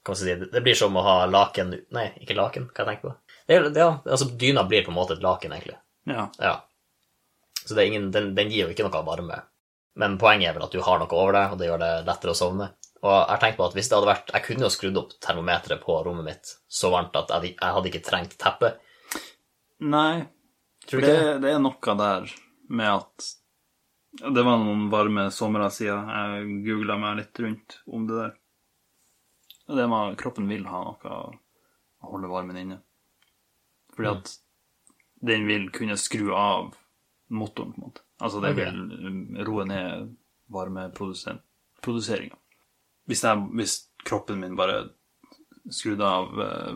Hva 0.03 0.15
skal 0.15 0.29
jeg 0.29 0.39
si 0.39 0.51
Det 0.53 0.63
blir 0.63 0.79
som 0.79 0.97
å 0.99 1.03
ha 1.07 1.15
laken 1.31 1.73
Nei, 1.95 2.09
ikke 2.23 2.37
laken, 2.39 2.69
hva 2.71 2.85
jeg 2.85 2.89
tenker 2.91 3.09
på. 3.09 3.15
Det 3.47 3.59
det, 3.69 3.81
ja, 3.83 3.97
altså 4.07 4.29
Dyna 4.39 4.65
blir 4.71 4.85
på 4.87 4.93
en 4.93 4.99
måte 4.99 5.17
et 5.17 5.25
laken, 5.25 5.55
egentlig. 5.55 5.79
Ja. 6.11 6.29
Ja. 6.39 6.55
Så 7.63 7.75
det 7.75 7.83
er 7.83 7.91
ingen, 7.91 8.11
den, 8.15 8.33
den 8.39 8.51
gir 8.51 8.67
jo 8.67 8.75
ikke 8.75 8.87
noe 8.87 9.03
varme. 9.07 9.41
Men 9.99 10.17
poenget 10.19 10.51
er 10.51 10.57
vel 10.57 10.67
at 10.67 10.75
du 10.75 10.83
har 10.83 11.03
noe 11.03 11.19
over 11.19 11.37
deg, 11.37 11.53
og 11.53 11.61
det 11.61 11.69
gjør 11.69 11.83
det 11.83 11.91
lettere 12.07 12.35
å 12.35 12.39
sovne. 12.39 12.71
Og 13.03 13.15
jeg 13.15 13.43
tenkte 13.43 13.59
på 13.59 13.67
at 13.67 13.75
hvis 13.77 13.89
det 13.91 13.97
hadde 13.97 14.09
vært 14.13 14.29
Jeg 14.31 14.45
kunne 14.47 14.63
jo 14.63 14.69
skrudd 14.71 14.99
opp 15.01 15.15
termometeret 15.27 15.81
på 15.83 15.97
rommet 16.07 16.27
mitt 16.29 16.53
så 16.71 16.93
varmt 16.93 17.17
at 17.19 17.33
jeg, 17.35 17.57
jeg 17.57 17.77
hadde 17.77 17.91
ikke 17.91 18.05
trengt 18.07 18.37
teppe. 18.41 18.77
Nei, 19.83 20.23
Tror 20.89 21.05
det, 21.05 21.39
det? 21.45 21.53
er 21.53 21.63
noe 21.63 21.95
der 21.99 22.33
med 22.73 22.91
at 22.91 23.29
Det 24.35 24.43
var 24.45 24.59
noen 24.61 24.89
varme 24.93 25.29
somre 25.33 25.71
siden 25.73 26.11
jeg 26.13 26.49
googla 26.67 26.99
meg 27.01 27.21
litt 27.23 27.41
rundt 27.41 27.79
om 27.87 28.07
det 28.09 28.19
der. 28.19 28.33
Det 29.73 29.87
med 29.89 30.19
kroppen 30.21 30.51
vil 30.51 30.67
ha 30.69 30.83
noe 30.85 31.15
å 31.17 32.11
holde 32.13 32.29
varmen 32.29 32.59
inne. 32.61 32.81
Fordi 33.95 34.09
Mm. 34.09 34.17
at 34.19 34.35
den 35.23 35.47
vil 35.47 35.71
kunne 35.71 35.97
skru 35.97 36.35
av 36.35 36.75
motoren, 37.31 37.73
på 37.73 37.81
en 37.81 37.87
måte. 37.87 38.01
Altså 38.21 38.41
den 38.41 38.53
okay. 38.53 38.71
vil 38.71 39.47
roe 39.47 39.65
ned 39.65 40.17
varmeproduseringa. 40.53 42.37
Hvis, 43.07 43.25
hvis 43.55 43.77
kroppen 44.05 44.41
min 44.41 44.57
bare 44.57 44.91
skrudde 45.71 46.05
av 46.07 46.39
uh, 46.39 46.75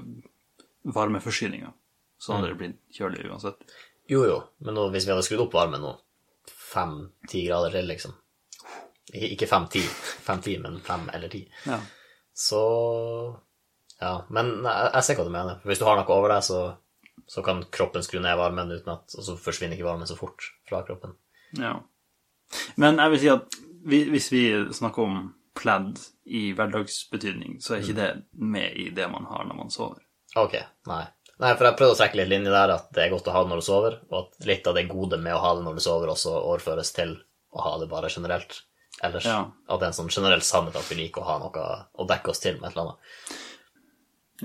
varmeforsyninga, 0.82 1.72
så 2.18 2.32
hadde 2.36 2.48
det 2.52 2.58
blitt 2.60 2.80
kjølig 2.96 3.26
uansett. 3.28 3.62
Jo, 4.08 4.22
jo, 4.26 4.36
men 4.62 4.76
nå, 4.78 4.86
hvis 4.94 5.06
vi 5.06 5.12
hadde 5.12 5.25
skrudd 5.26 5.46
opp 5.46 5.56
varmen 5.56 5.82
nå, 5.82 5.92
fem-ti 6.46 7.46
grader 7.48 7.75
til, 7.75 7.88
liksom 7.90 8.14
Ikke, 9.16 9.46
fem-ti, 9.46 9.82
fem-ti, 10.26 10.56
men 10.62 10.80
fem 10.84 11.08
eller 11.14 11.30
ti. 11.32 11.44
Ja. 11.66 11.80
Så 12.34 12.62
Ja, 14.00 14.26
men 14.28 14.50
jeg, 14.60 14.90
jeg 14.92 15.04
ser 15.06 15.16
hva 15.16 15.25
du 15.25 15.30
mener. 15.32 15.60
Hvis 15.64 15.78
du 15.80 15.86
har 15.88 15.96
noe 15.96 16.12
over 16.12 16.34
deg, 16.34 16.42
så, 16.44 16.58
så 17.26 17.42
kan 17.46 17.62
kroppen 17.72 18.04
skru 18.04 18.18
ned 18.20 18.36
varmen 18.36 18.75
uten 18.75 18.92
at 18.92 19.14
Og 19.16 19.25
så 19.25 19.36
forsvinner 19.40 19.78
ikke 19.78 19.86
varmen 19.88 20.10
så 20.10 20.18
fort 20.18 20.50
fra 20.68 20.82
kroppen. 20.84 21.14
Ja. 21.56 21.78
Men 22.76 23.00
jeg 23.00 23.14
vil 23.14 23.22
si 23.22 23.30
at 23.32 23.56
vi, 23.86 24.02
hvis 24.10 24.28
vi 24.34 24.42
snakker 24.75 25.06
om 25.06 25.20
pledd 25.56 26.02
i 26.26 26.50
hverdagsbetydning, 26.52 27.60
så 27.62 27.76
er 27.76 27.84
ikke 27.84 27.96
det 27.96 28.10
med 28.32 28.76
i 28.76 28.90
det 28.94 29.06
man 29.10 29.25
har 29.30 29.46
når 29.48 29.60
man 29.62 29.72
sover. 29.72 30.02
Ok, 30.36 30.58
nei. 30.90 31.04
Nei, 31.43 31.50
for 31.52 31.69
jeg 31.69 31.76
prøvde 31.76 31.95
å 31.95 31.99
trekke 31.99 32.16
litt 32.16 32.31
linje 32.33 32.52
der, 32.52 32.73
at 32.78 32.87
det 32.97 33.02
er 33.05 33.11
godt 33.12 33.26
å 33.28 33.35
ha 33.35 33.43
det 33.45 33.50
når 33.50 33.61
du 33.61 33.66
sover, 33.66 33.99
og 34.09 34.16
at 34.23 34.47
litt 34.49 34.69
av 34.71 34.76
det 34.78 34.87
gode 34.88 35.19
med 35.21 35.37
å 35.37 35.43
ha 35.43 35.50
det 35.59 35.66
når 35.66 35.76
du 35.76 35.83
sover, 35.85 36.12
også 36.12 36.33
overføres 36.38 36.95
til 36.97 37.12
å 37.52 37.64
ha 37.66 37.75
det 37.83 37.90
bare 37.90 38.09
generelt 38.12 38.62
ellers. 39.05 39.26
Ja. 39.28 39.43
At 39.69 39.81
det 39.83 39.88
er 39.88 39.93
en 39.93 39.99
sånn 39.99 40.12
generell 40.12 40.45
sannhet 40.45 40.78
at 40.81 40.88
vi 40.88 40.97
liker 41.02 41.21
å 41.25 41.28
ha 41.28 41.37
noe 41.43 41.66
å 41.93 42.09
dekke 42.09 42.33
oss 42.33 42.40
til 42.40 42.57
med 42.57 42.71
et 42.71 42.76
eller 42.76 42.87
annet. 42.87 43.37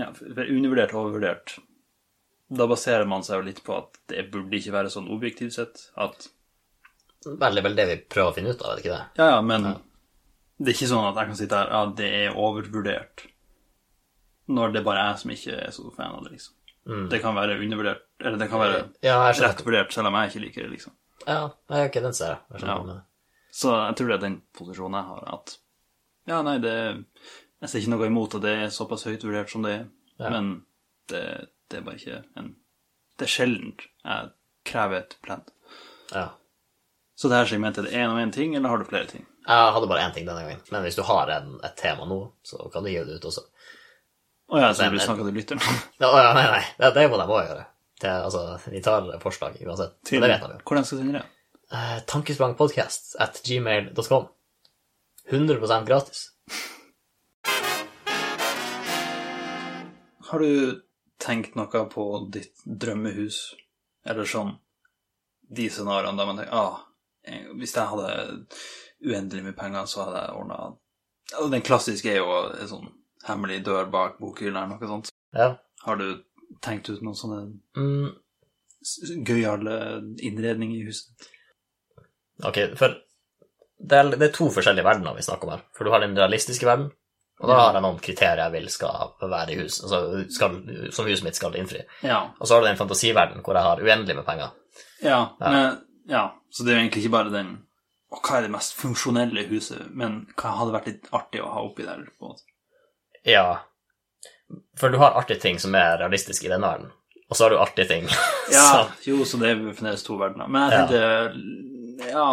Ja, 0.01 0.09
for 0.15 0.43
undervurdert 0.43 0.93
og 0.95 1.05
overvurdert. 1.05 1.55
Da 2.51 2.67
baserer 2.67 3.07
man 3.07 3.23
seg 3.23 3.39
jo 3.39 3.47
litt 3.47 3.63
på 3.63 3.77
at 3.77 3.95
det 4.11 4.27
burde 4.31 4.57
ikke 4.59 4.75
være 4.75 4.91
sånn 4.91 5.09
objektivt 5.11 5.55
sett 5.55 5.87
at 5.95 6.27
Vel, 7.21 7.53
det 7.53 7.61
er 7.61 7.65
vel 7.67 7.75
det 7.77 7.83
vi 7.85 7.95
prøver 8.09 8.31
å 8.31 8.33
finne 8.33 8.53
ut 8.55 8.63
av, 8.65 8.71
er 8.71 8.79
det 8.79 8.81
ikke 8.81 8.95
det? 8.95 9.03
Ja, 9.21 9.25
ja, 9.35 9.41
men 9.45 9.67
det 10.57 10.71
er 10.71 10.73
ikke 10.73 10.87
sånn 10.89 11.05
at 11.05 11.19
jeg 11.19 11.29
kan 11.29 11.37
sitte 11.37 11.59
her 11.59 11.69
Ja, 11.69 11.81
det 11.99 12.07
er 12.17 12.39
overvurdert. 12.39 13.27
Når 14.51 14.73
det 14.73 14.81
bare 14.87 15.03
er 15.03 15.11
jeg 15.11 15.21
som 15.21 15.33
ikke 15.35 15.59
er 15.67 15.75
så 15.75 15.91
fan 15.93 16.15
av 16.17 16.25
det, 16.25 16.31
liksom. 16.33 16.55
Det 16.85 17.19
kan 17.21 17.35
være 17.37 17.59
undervurdert, 17.61 18.01
eller 18.19 18.37
det 18.41 18.49
kan 18.49 18.59
være 18.59 18.77
Ja, 19.05 19.19
rett 19.31 19.59
vurdert, 19.65 19.93
selv 19.93 20.07
om 20.09 20.15
jeg 20.17 20.31
ikke 20.31 20.41
liker 20.45 20.63
det, 20.65 20.71
liksom. 20.71 20.93
Ja, 21.27 21.51
nei, 21.69 21.83
ok, 21.85 21.99
den 22.01 22.13
ser 22.17 22.31
jeg. 22.33 22.39
jeg 22.61 22.67
Ja. 22.69 22.99
Så 23.53 23.69
jeg 23.87 23.95
tror 23.99 24.07
det 24.07 24.15
er 24.15 24.23
den 24.25 24.41
posisjonen 24.57 24.97
jeg 24.97 25.09
har, 25.11 25.23
at 25.35 25.57
ja, 26.27 26.41
nei, 26.41 26.57
det 26.63 26.73
Jeg 27.61 27.69
ser 27.69 27.79
ikke 27.83 27.91
noe 27.93 28.07
imot 28.07 28.35
at 28.35 28.41
det 28.41 28.55
er 28.63 28.69
såpass 28.73 29.03
høyt 29.05 29.21
vurdert 29.23 29.49
som 29.53 29.61
det 29.61 29.71
er, 29.75 29.85
Ja. 30.19 30.29
men 30.33 30.65
det, 31.09 31.49
det 31.69 31.77
er 31.77 31.81
bare 31.85 31.95
ikke 32.01 32.23
en 32.37 32.55
Det 33.19 33.27
er 33.27 33.33
sjeldent 33.35 33.81
jeg 34.03 34.31
krever 34.65 34.97
et 35.03 35.17
pledd. 35.21 35.51
Ja. 36.15 36.29
Så 37.15 37.29
det 37.29 37.37
her 37.37 37.45
segmentet, 37.45 37.85
er 37.85 37.89
det 37.91 37.93
én 38.01 38.09
og 38.09 38.17
én 38.17 38.31
ting, 38.33 38.55
eller 38.55 38.69
har 38.69 38.77
du 38.81 38.85
flere 38.89 39.05
ting? 39.05 39.27
Jeg 39.47 39.73
hadde 39.73 39.87
bare 39.87 40.01
én 40.07 40.13
ting 40.13 40.25
denne 40.25 40.41
gangen, 40.41 40.61
men 40.71 40.81
hvis 40.81 40.95
du 40.97 41.03
har 41.03 41.29
en, 41.29 41.59
et 41.63 41.75
tema 41.77 42.05
nå, 42.09 42.31
så 42.43 42.57
kan 42.73 42.83
du 42.83 42.89
gi 42.89 42.97
det 43.05 43.19
ut 43.21 43.25
også. 43.29 43.43
Å 44.51 44.59
ja, 44.59 44.73
så 44.75 44.83
Men- 44.83 44.97
du 44.99 44.99
snakker 44.99 45.23
til 45.23 45.37
lytteren? 45.39 45.61
Å 46.03 46.07
oh, 46.09 46.17
ja, 46.19 46.33
nei, 46.35 46.43
nei, 46.51 46.63
det, 46.75 46.89
det 46.97 47.05
må 47.07 47.19
de 47.21 47.27
òg 47.29 47.45
gjøre. 47.45 47.63
Det, 48.01 48.09
altså, 48.11 48.41
vi 48.67 48.81
tar 48.83 49.07
forslag 49.23 49.55
uansett. 49.63 49.95
Men 50.11 50.25
det 50.25 50.29
vet 50.33 50.43
de 50.43 50.57
jo. 50.57 50.63
Hvordan 50.67 50.87
skal 50.87 50.97
du 50.97 51.03
sende 51.05 51.21
det? 51.21 51.27
Uh, 51.71 51.97
Tankesprangpodcast 52.11 53.15
at 53.23 53.39
gmail.com. 53.45 54.27
100 55.31 55.85
gratis. 55.87 56.25
Har 60.31 60.43
du 60.43 60.81
tenkt 61.21 61.55
noe 61.55 61.85
på 61.87 62.05
ditt 62.33 62.65
drømmehus, 62.65 63.41
eller 64.03 64.27
sånn, 64.27 64.57
de 65.47 65.71
scenarioene 65.71 66.19
der 66.19 66.27
man 66.27 66.39
tenker 66.41 66.55
ah, 66.57 66.79
eh, 67.27 67.47
hvis 67.59 67.75
jeg 67.77 67.87
hadde 67.87 68.11
uendelig 69.07 69.45
med 69.47 69.55
penger, 69.55 69.87
så 69.87 70.07
hadde 70.07 70.25
jeg 70.25 70.39
ordna 70.41 71.51
Den 71.51 71.63
klassiske 71.63 72.11
er 72.11 72.19
jo 72.19 72.41
en 72.51 72.67
sånn 72.67 72.89
hemmelig 73.27 73.61
dør 73.65 73.89
bak 73.93 74.17
bokhylla 74.21 74.63
eller 74.65 74.77
noe 74.79 74.89
sånt. 74.89 75.11
Ja. 75.37 75.53
Har 75.85 75.95
du 76.01 76.07
tenkt 76.61 76.89
ut 76.89 77.01
noen 77.01 77.15
sånne 77.17 77.41
Mm, 77.77 78.11
gøyale 79.27 79.75
innredninger 80.25 80.79
i 80.81 80.87
huset? 80.87 81.27
ok, 82.43 82.57
for 82.79 82.95
det 83.81 83.97
er, 83.97 84.09
det 84.17 84.27
er 84.29 84.33
to 84.33 84.47
forskjellige 84.53 84.85
verdener 84.85 85.15
vi 85.17 85.21
snakker 85.25 85.47
om 85.47 85.53
her. 85.55 85.63
For 85.77 85.85
du 85.85 85.91
har 85.93 86.01
den 86.03 86.17
realistiske 86.17 86.65
verden, 86.65 86.89
og 87.41 87.49
da 87.49 87.55
har 87.57 87.73
jeg 87.77 87.81
noen 87.85 87.99
kriterier 88.01 88.43
jeg 88.43 88.53
vil 88.55 88.67
skal 88.69 89.13
være 89.21 89.53
i 89.53 89.57
hus, 89.61 89.79
altså 89.85 90.23
skal, 90.29 90.57
som 90.93 91.07
huset 91.09 91.25
mitt 91.25 91.37
skal 91.39 91.55
innfri. 91.57 91.81
Ja. 92.05 92.19
Og 92.37 92.45
så 92.47 92.53
har 92.57 92.61
du 92.61 92.69
den 92.69 92.77
fantasiverden 92.81 93.41
hvor 93.45 93.57
jeg 93.57 93.65
har 93.65 93.81
uendelig 93.81 94.15
med 94.19 94.25
penger. 94.27 94.51
Ja, 95.01 95.21
Men, 95.39 95.79
ja. 96.09 96.27
Så 96.51 96.63
det 96.63 96.73
er 96.73 96.77
jo 96.79 96.83
egentlig 96.85 97.05
ikke 97.05 97.17
bare 97.17 97.33
den 97.33 97.51
og 98.11 98.19
hva 98.27 98.37
er 98.37 98.43
det 98.43 98.51
mest 98.51 98.73
funksjonelle 98.75 99.45
huset, 99.47 99.85
men 99.95 100.25
hva 100.35 100.49
hadde 100.57 100.73
vært 100.75 100.87
litt 100.89 101.05
artig 101.15 101.39
å 101.41 101.47
ha 101.53 101.61
oppi 101.63 101.85
der? 101.87 102.01
på 102.19 102.25
en 102.27 102.33
måte? 102.33 102.43
Ja. 103.27 103.61
For 104.79 104.89
du 104.89 104.97
har 104.97 105.17
artige 105.19 105.39
ting 105.39 105.59
som 105.59 105.75
er 105.75 105.97
realistiske 106.01 106.47
i 106.47 106.51
den 106.51 106.63
verden, 106.65 106.89
og 107.29 107.37
så 107.37 107.45
har 107.45 107.53
du 107.53 107.59
artige 107.61 107.87
ting 107.87 108.07
Ja, 108.51 108.89
jo, 109.07 109.21
så 109.25 109.39
det 109.39 109.51
er 109.53 109.59
fremdeles 109.71 110.03
to 110.03 110.17
verdener. 110.19 110.49
Men 110.51 110.67
jeg 110.67 110.79
tenkte 110.79 112.09
Ja. 112.11 112.29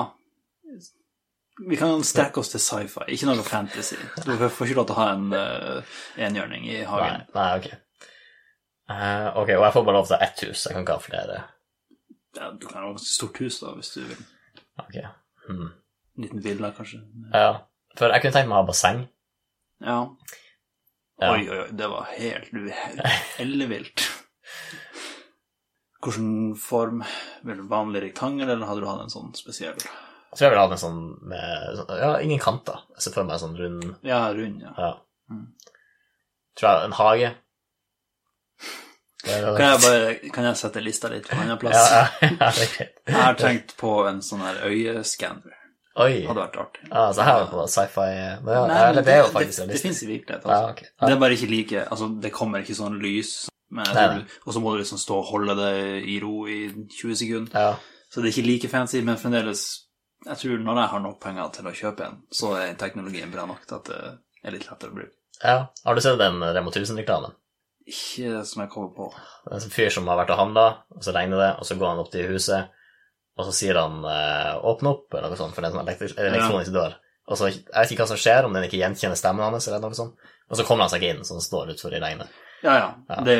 Vi 1.59 1.77
kan 1.77 2.05
strekke 2.07 2.39
oss 2.39 2.53
til 2.53 2.63
sci-fi, 2.63 3.03
ikke 3.11 3.27
noe 3.27 3.43
fantasy. 3.43 3.97
Du 4.23 4.37
får 4.39 4.69
ikke 4.69 4.77
lov 4.79 4.85
til 4.87 4.95
å 4.95 4.99
ha 5.01 5.07
en 5.17 5.25
uh, 5.35 5.97
enhjørning 6.23 6.69
i 6.71 6.85
hagen. 6.87 7.25
nei 7.35 7.47
ok. 7.59 7.67
Uh, 8.89 9.27
ok, 9.43 9.51
og 9.57 9.65
jeg 9.67 9.75
får 9.75 9.87
bare 9.89 9.97
lov 9.97 10.07
til 10.07 10.15
å 10.15 10.19
ha 10.21 10.29
ett 10.29 10.45
hus, 10.47 10.63
jeg 10.69 10.77
kan 10.77 10.87
ikke 10.87 10.95
ha 11.01 11.03
flere. 11.03 11.41
Ja, 12.39 12.53
du 12.55 12.67
kan 12.69 12.85
ha 12.87 12.93
et 12.95 13.03
stort 13.03 13.41
hus, 13.43 13.59
da, 13.59 13.73
hvis 13.75 13.91
du 13.97 14.05
vil. 14.07 14.21
Ok. 14.85 15.01
Hmm. 15.49 15.73
En 16.15 16.29
liten 16.29 16.45
villa, 16.47 16.71
kanskje. 16.77 17.03
Ja, 17.35 17.51
for 17.99 18.15
jeg 18.15 18.23
kunne 18.23 18.39
tenkt 18.39 18.53
meg 18.53 18.61
å 18.61 18.63
ha 18.63 18.69
basseng. 18.71 19.03
Ja. 19.83 19.99
Ja. 21.21 21.33
Oi, 21.35 21.49
oi, 21.51 21.59
oi, 21.65 21.69
det 21.75 21.89
var 21.91 22.05
helt 22.15 22.53
ellevilt. 23.43 24.05
Hvilken 26.05 26.55
form? 26.63 27.01
Vil 27.43 27.57
du 27.59 27.65
vanlig 27.69 28.03
rektangel, 28.05 28.49
eller 28.53 28.67
hadde 28.71 28.85
du 28.85 28.87
hatt 28.87 29.03
en 29.03 29.11
sånn 29.11 29.33
spesiell 29.35 29.75
Jeg 29.75 30.37
tror 30.39 30.45
jeg 30.47 30.53
ville 30.53 30.63
hatt 30.63 30.77
en 30.77 30.83
sånn 30.85 31.01
med 31.33 31.81
sånn- 31.81 31.99
Ja, 31.99 32.13
ingen 32.23 32.39
kanter. 32.43 32.85
Jeg 32.95 33.03
ser 33.03 33.17
for 33.17 33.27
meg 33.27 33.35
en 33.35 33.43
sånn 33.43 33.59
rund 33.59 33.89
Ja, 34.07 34.21
rund, 34.37 34.63
ja. 34.63 34.73
Ja. 34.79 34.93
Mm. 35.33 35.45
Tror 36.59 36.71
jeg 36.71 36.87
en 36.87 36.97
hage. 37.01 37.33
Kan 39.29 39.65
jeg 39.67 39.81
bare 39.83 40.31
kan 40.33 40.47
jeg 40.47 40.57
sette 40.61 40.81
lista 40.81 41.11
litt 41.11 41.27
på 41.29 41.35
en 41.35 41.43
annen 41.49 41.59
plass? 41.61 41.91
Ja, 41.91 42.07
ja, 42.23 42.31
ja. 42.39 42.87
Jeg 43.11 43.19
har 43.19 43.35
tenkt 43.43 43.75
på 43.81 43.91
en 44.09 44.23
sånn 44.25 44.41
her 44.47 44.63
øyeskanner. 44.71 45.58
Oi. 45.99 46.23
Hadde 46.29 46.43
vært 46.45 46.57
artig. 46.63 46.89
Ah, 46.93 47.11
så 47.15 47.25
her 47.27 47.35
er 47.35 47.45
det 47.45 47.51
på 47.51 47.63
sci-fi 47.73 48.09
Men 48.45 48.53
ja, 48.55 48.61
Nei, 48.71 48.79
eller 48.93 49.07
det 49.07 49.15
er 49.15 49.21
jo 49.25 49.29
det, 49.29 49.35
faktisk 49.35 49.63
det, 49.65 49.69
det 49.73 49.81
finnes 49.83 50.03
i 50.05 50.11
virkelighet. 50.13 50.47
Ja, 50.47 50.59
okay. 50.71 50.91
ok. 50.95 51.01
Det 51.03 51.15
er 51.15 51.23
bare 51.25 51.39
ikke 51.39 51.51
like 51.51 51.85
Altså, 51.89 52.09
det 52.23 52.31
kommer 52.35 52.63
ikke 52.63 52.77
sånn 52.79 53.01
lys, 53.03 53.33
og 53.75 54.55
så 54.55 54.63
må 54.65 54.73
du 54.73 54.81
liksom 54.81 55.01
stå 55.01 55.19
og 55.19 55.29
holde 55.33 55.57
det 55.59 55.73
i 56.09 56.17
ro 56.23 56.47
i 56.49 56.61
20 56.95 57.19
sekunder. 57.21 57.53
Ja. 57.53 57.99
Så 58.09 58.23
det 58.23 58.31
er 58.31 58.37
ikke 58.37 58.47
like 58.47 58.71
fancy, 58.73 59.03
men 59.05 59.21
fremdeles 59.21 59.65
Jeg 60.25 60.41
tror 60.41 60.63
når 60.65 60.81
jeg 60.81 60.93
har 60.95 61.03
nok 61.05 61.19
penger 61.23 61.51
til 61.55 61.69
å 61.69 61.75
kjøpe 61.83 62.07
en, 62.07 62.17
så 62.35 62.55
er 62.59 62.79
teknologien 62.81 63.31
bra 63.35 63.45
nok 63.47 63.67
til 63.69 63.79
at 63.79 63.91
det, 63.91 64.01
er 64.43 64.55
litt 64.55 64.67
lettere 64.71 64.95
å 64.95 64.97
bruke. 64.97 65.15
Ja. 65.43 65.59
Har 65.85 65.95
du 65.95 66.03
sett 66.03 66.19
den 66.19 66.41
Remo 66.43 66.73
1000-reklamen? 66.73 67.37
Ikke 67.89 68.43
som 68.45 68.65
jeg 68.65 68.71
kommer 68.73 68.91
på. 68.97 69.07
Det 69.47 69.55
er 69.55 69.63
en 69.65 69.73
fyr 69.73 69.93
som 69.95 70.11
har 70.11 70.19
vært 70.21 70.33
og 70.35 70.41
handla, 70.41 70.67
og 70.95 71.05
så 71.07 71.15
regner 71.15 71.41
det, 71.41 71.53
og 71.61 71.69
så 71.69 71.77
går 71.79 71.93
han 71.93 72.03
opp 72.03 72.11
til 72.13 72.27
huset, 72.33 72.75
og 73.39 73.47
så 73.47 73.53
sier 73.55 73.79
han 73.79 74.01
eh, 74.05 74.57
'åpne 74.59 74.91
opp', 74.91 75.15
eller 75.15 75.31
noe 75.31 75.39
sånt, 75.39 75.55
for 75.55 75.63
det 75.63 75.71
er 75.71 75.77
en 75.77 75.79
sånn 75.79 76.19
elektronisk 76.27 76.75
dør. 76.75 76.97
Og 77.29 77.37
så, 77.39 77.51
Jeg 77.53 77.63
vet 77.75 77.93
ikke 77.93 78.03
hva 78.03 78.11
som 78.11 78.21
skjer, 78.21 78.45
om 78.49 78.53
den 78.57 78.65
ikke 78.67 78.81
gjenkjenner 78.81 79.19
stemmen 79.21 79.45
hans, 79.45 79.69
eller 79.69 79.83
noe 79.85 79.95
sånt. 79.95 80.15
Og 80.49 80.57
så 80.57 80.65
kommer 80.65 80.87
han 80.87 80.91
seg 80.91 81.03
ikke 81.03 81.17
inn, 81.17 81.25
så 81.29 81.37
han 81.37 81.45
står 81.45 81.75
utfor 81.75 81.95
i 81.95 82.01
regnet. 82.01 82.29
Ja, 82.65 82.75
ja. 82.75 82.89
Ja. 83.09 83.21
Det 83.23 83.37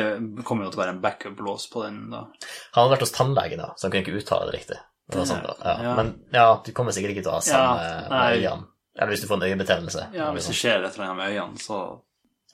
kommer 0.47 0.65
jo 0.65 0.71
til 0.71 0.79
å 0.79 0.83
være 0.83 0.93
en 0.95 1.01
backup-lås 1.03 1.65
på 1.73 1.83
den, 1.83 2.09
da. 2.13 2.27
Han 2.75 2.83
hadde 2.83 2.93
vært 2.93 3.05
hos 3.07 3.15
tannlegen, 3.17 3.59
da, 3.59 3.73
så 3.75 3.87
han 3.87 3.91
kunne 3.91 4.05
ikke 4.05 4.21
uttale 4.21 4.51
det 4.51 4.59
riktig. 4.59 4.77
Det 5.09 5.25
sånn. 5.25 5.41
Ja. 5.65 5.73
ja. 5.83 5.95
Men 5.97 6.11
ja, 6.31 6.45
du 6.63 6.69
kommer 6.77 6.93
sikkert 6.93 7.15
ikke 7.17 7.25
til 7.25 7.33
å 7.33 7.39
ha 7.39 7.41
samme 7.41 7.87
med 8.13 8.37
øynene. 8.37 8.69
Eller 8.99 9.13
hvis 9.15 9.23
du 9.23 9.27
får 9.27 9.39
en 9.39 9.47
øyebetennelse. 9.49 10.05
Ja, 10.13 10.29
hvis 10.35 10.47
det 10.51 10.55
skjer 10.59 10.83
et 10.85 10.93
eller 10.93 11.07
annet 11.09 11.17
med 11.17 11.33
øynene, 11.33 11.57
så 11.63 11.79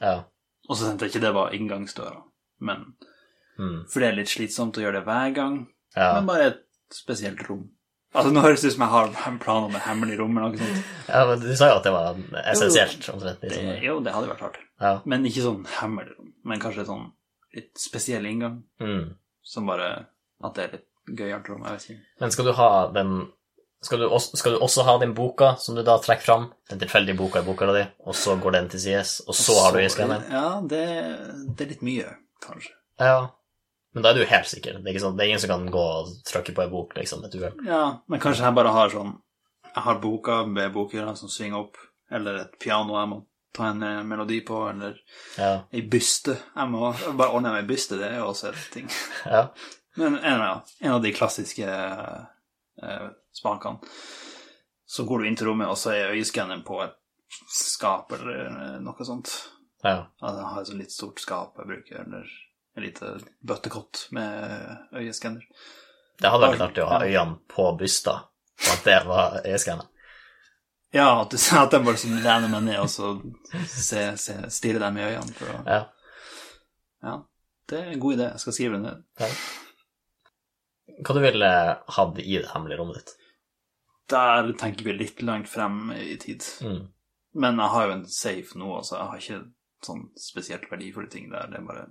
Ja. 0.01 0.15
Og 0.69 0.77
så 0.77 0.87
tenkte 0.87 1.05
jeg 1.05 1.13
ikke 1.15 1.25
det 1.27 1.33
var 1.35 1.53
inngangsdøra, 1.53 2.23
men 2.61 2.95
Mm. 3.59 3.85
For 3.87 3.99
det 4.03 4.07
er 4.09 4.17
litt 4.17 4.27
slitsomt 4.31 4.75
å 4.75 4.81
gjøre 4.83 4.99
det 4.99 5.05
hver 5.07 5.33
gang, 5.35 5.53
men 5.95 6.25
bare 6.27 6.49
spesielt 6.93 7.41
rom. 7.49 7.69
Altså, 8.15 8.31
nå 8.31 8.39
høres 8.45 8.61
det 8.63 8.69
ut 8.71 8.73
som 8.77 8.83
jeg 8.85 8.91
har 8.93 9.09
en 9.27 9.39
plan 9.39 9.63
om 9.67 9.73
et 9.75 9.81
hemmelig 9.83 10.17
rom 10.21 10.37
eller 10.37 10.53
noe 10.53 10.57
sånt. 10.57 10.91
ja, 11.09 11.25
men 11.27 11.39
du 11.41 11.49
sa 11.55 11.67
jo 11.67 11.77
at 11.81 11.83
det 11.83 11.91
var 11.91 12.15
essensielt, 12.45 13.09
omtrent. 13.11 13.41
Det, 13.41 13.49
Liksom. 13.51 13.83
jo, 13.83 13.99
det 14.05 14.13
hadde 14.15 14.29
vært 14.31 14.43
artig. 14.49 14.61
Ja. 14.79 14.93
Men 15.05 15.25
ikke 15.27 15.43
sånn 15.43 15.65
hemmelig 15.81 16.13
rom. 16.17 16.29
Men 16.45 16.59
kanskje 16.63 16.85
sånn 16.87 17.09
litt 17.55 17.73
spesiell 17.79 18.25
inngang, 18.25 18.61
Mm. 18.79 19.15
som 19.43 19.65
bare 19.67 20.07
At 20.43 20.53
det 20.55 20.63
er 20.63 20.71
litt 20.77 21.17
gøyalt 21.19 21.47
rom. 21.49 21.63
Jeg 21.63 21.71
vet 21.71 21.83
ikke. 21.89 22.01
Men 22.19 22.31
skal 22.31 22.45
du 22.45 22.51
ha 22.53 22.91
den 22.91 23.31
skal 23.83 23.99
du, 23.99 24.05
også, 24.09 24.37
skal 24.37 24.51
du 24.55 24.59
også 24.59 24.83
ha 24.83 24.97
den 24.97 25.13
boka 25.13 25.55
som 25.61 25.75
du 25.75 25.83
da 25.83 25.97
trekker 26.01 26.23
fram, 26.25 26.51
den 26.69 26.79
tilfeldige 26.79 27.15
boka 27.17 27.39
i 27.39 27.45
boka 27.45 27.67
di, 27.73 27.83
og 28.07 28.15
så 28.15 28.33
går 28.41 28.51
den 28.51 28.69
til 28.69 28.79
sides, 28.79 29.21
og 29.27 29.35
så 29.35 29.53
har 29.61 29.71
du 29.75 29.77
øyeskanneren? 29.79 30.23
Ja, 30.31 30.61
det, 30.61 30.81
det 31.55 31.61
er 31.67 31.69
litt 31.69 31.83
mye, 31.85 32.15
kanskje. 32.41 32.71
Ja. 32.99 33.27
Men 33.95 34.03
da 34.03 34.11
er 34.11 34.17
du 34.19 34.25
helt 34.27 34.47
sikker. 34.51 34.81
Det 34.83 34.91
er, 34.91 34.99
sånn, 34.99 35.15
det 35.17 35.23
er 35.23 35.29
ingen 35.31 35.39
som 35.41 35.49
kan 35.53 35.65
gå 35.71 35.81
og 36.01 36.09
trykke 36.27 36.53
på 36.57 36.63
ei 36.65 36.71
bok, 36.73 36.91
liksom, 36.99 37.23
et 37.25 37.35
uhell. 37.39 37.53
Ja, 37.65 37.83
men 38.11 38.19
kanskje 38.23 38.43
jeg 38.43 38.57
bare 38.57 38.73
har 38.75 38.91
sånn 38.91 39.13
Jeg 39.75 39.83
har 39.85 39.97
boka 40.03 40.41
med 40.47 40.73
bokhylla 40.75 41.15
som 41.19 41.29
svinger 41.31 41.61
opp, 41.65 41.79
eller 42.11 42.41
et 42.45 42.53
piano 42.59 42.95
jeg 42.99 43.09
må 43.11 43.21
ta 43.55 43.69
en 43.71 43.81
eh, 43.87 44.03
melodi 44.07 44.41
på, 44.47 44.59
eller 44.69 44.97
Ja. 45.39 45.63
ei 45.71 45.81
byste. 45.87 46.35
Jeg 46.55 46.69
må 46.71 46.91
bare 47.15 47.31
ordne 47.31 47.51
meg 47.55 47.63
ei 47.63 47.69
byste, 47.73 47.97
det 47.99 48.09
er 48.11 48.17
jo 48.19 48.29
også 48.33 48.51
et 48.51 48.69
ting. 48.73 48.87
ja. 49.25 49.47
Men 49.97 50.17
en, 50.19 50.41
av- 50.43 50.71
en 50.83 50.91
av 50.97 51.01
de 51.03 51.11
klassiske 51.15 51.63
eh, 52.83 53.07
spakene. 53.35 53.79
Så 54.85 55.03
går 55.07 55.19
du 55.23 55.27
inn 55.27 55.35
til 55.39 55.47
rommet, 55.49 55.67
og 55.71 55.77
så 55.79 55.93
er 55.95 56.11
øyeskanneren 56.15 56.63
på 56.67 56.81
et 56.83 56.95
skap 57.51 58.11
eller 58.15 58.43
eh, 58.47 58.79
noe 58.83 59.07
sånt. 59.07 59.31
ja. 59.83 60.05
Altså, 60.21 60.37
jeg 60.41 60.51
har 60.51 60.61
et 60.61 60.67
sånt 60.71 60.83
litt 60.83 60.93
stort 60.95 61.19
skap 61.23 61.57
jeg 61.59 61.67
bruker, 61.71 62.03
eller 62.05 62.27
et 62.75 62.84
lite 62.84 63.12
bøttekott 63.48 64.08
med 64.15 64.96
øyeskanner. 65.00 65.44
Det 66.20 66.32
hadde 66.32 66.50
vært 66.53 66.63
artig 66.70 66.84
å 66.84 66.89
ha 66.91 67.01
øynene 67.03 67.38
på 67.51 67.67
bysta, 67.79 68.15
og 68.62 68.72
at 68.74 68.86
det 68.88 68.98
var 69.08 69.38
øyeskanner. 69.44 69.89
Ja, 70.96 71.10
at, 71.22 71.34
du, 71.34 71.38
at 71.60 71.72
de 71.74 71.82
bare 71.84 72.00
sånn 72.00 72.22
lener 72.24 72.48
meg 72.51 72.63
ned 72.70 72.79
og 72.79 72.88
så 72.91 73.13
se, 73.67 74.05
se, 74.22 74.38
stirrer 74.53 74.79
dem 74.86 75.00
i 75.01 75.08
øynene. 75.10 75.36
For 75.36 75.51
å, 75.51 75.58
Ja. 75.67 75.82
ja, 77.03 77.15
det 77.67 77.79
er 77.82 77.89
en 77.91 78.00
god 78.03 78.15
idé. 78.15 78.29
Jeg 78.32 78.44
skal 78.46 78.55
skrive 78.60 78.77
det 78.79 78.84
ned. 78.86 79.03
ja. 79.20 79.32
Hva 81.03 81.15
du 81.17 81.20
ville 81.20 81.48
hatt 81.98 82.20
i 82.22 82.38
det 82.38 82.51
hemmelige 82.53 82.79
rommet 82.79 83.01
ditt? 83.01 83.15
Der 84.13 84.51
tenker 84.62 84.86
vi 84.86 84.94
litt 84.96 85.22
langt 85.25 85.50
frem 85.51 85.89
i 85.98 86.15
tid. 86.22 86.46
Mm. 86.63 86.86
Men 87.41 87.60
jeg 87.60 87.74
har 87.74 87.88
jo 87.88 87.96
en 87.98 88.05
safe 88.08 88.55
nå, 88.62 88.70
altså. 88.77 88.96
Jeg 89.00 89.10
har 89.10 89.24
ikke 89.24 89.88
sånn 89.89 90.03
spesielt 90.22 90.70
verdifulle 90.72 91.10
ting 91.12 91.27
der. 91.34 91.50
Det 91.51 91.60
er 91.60 91.65
bare 91.67 91.88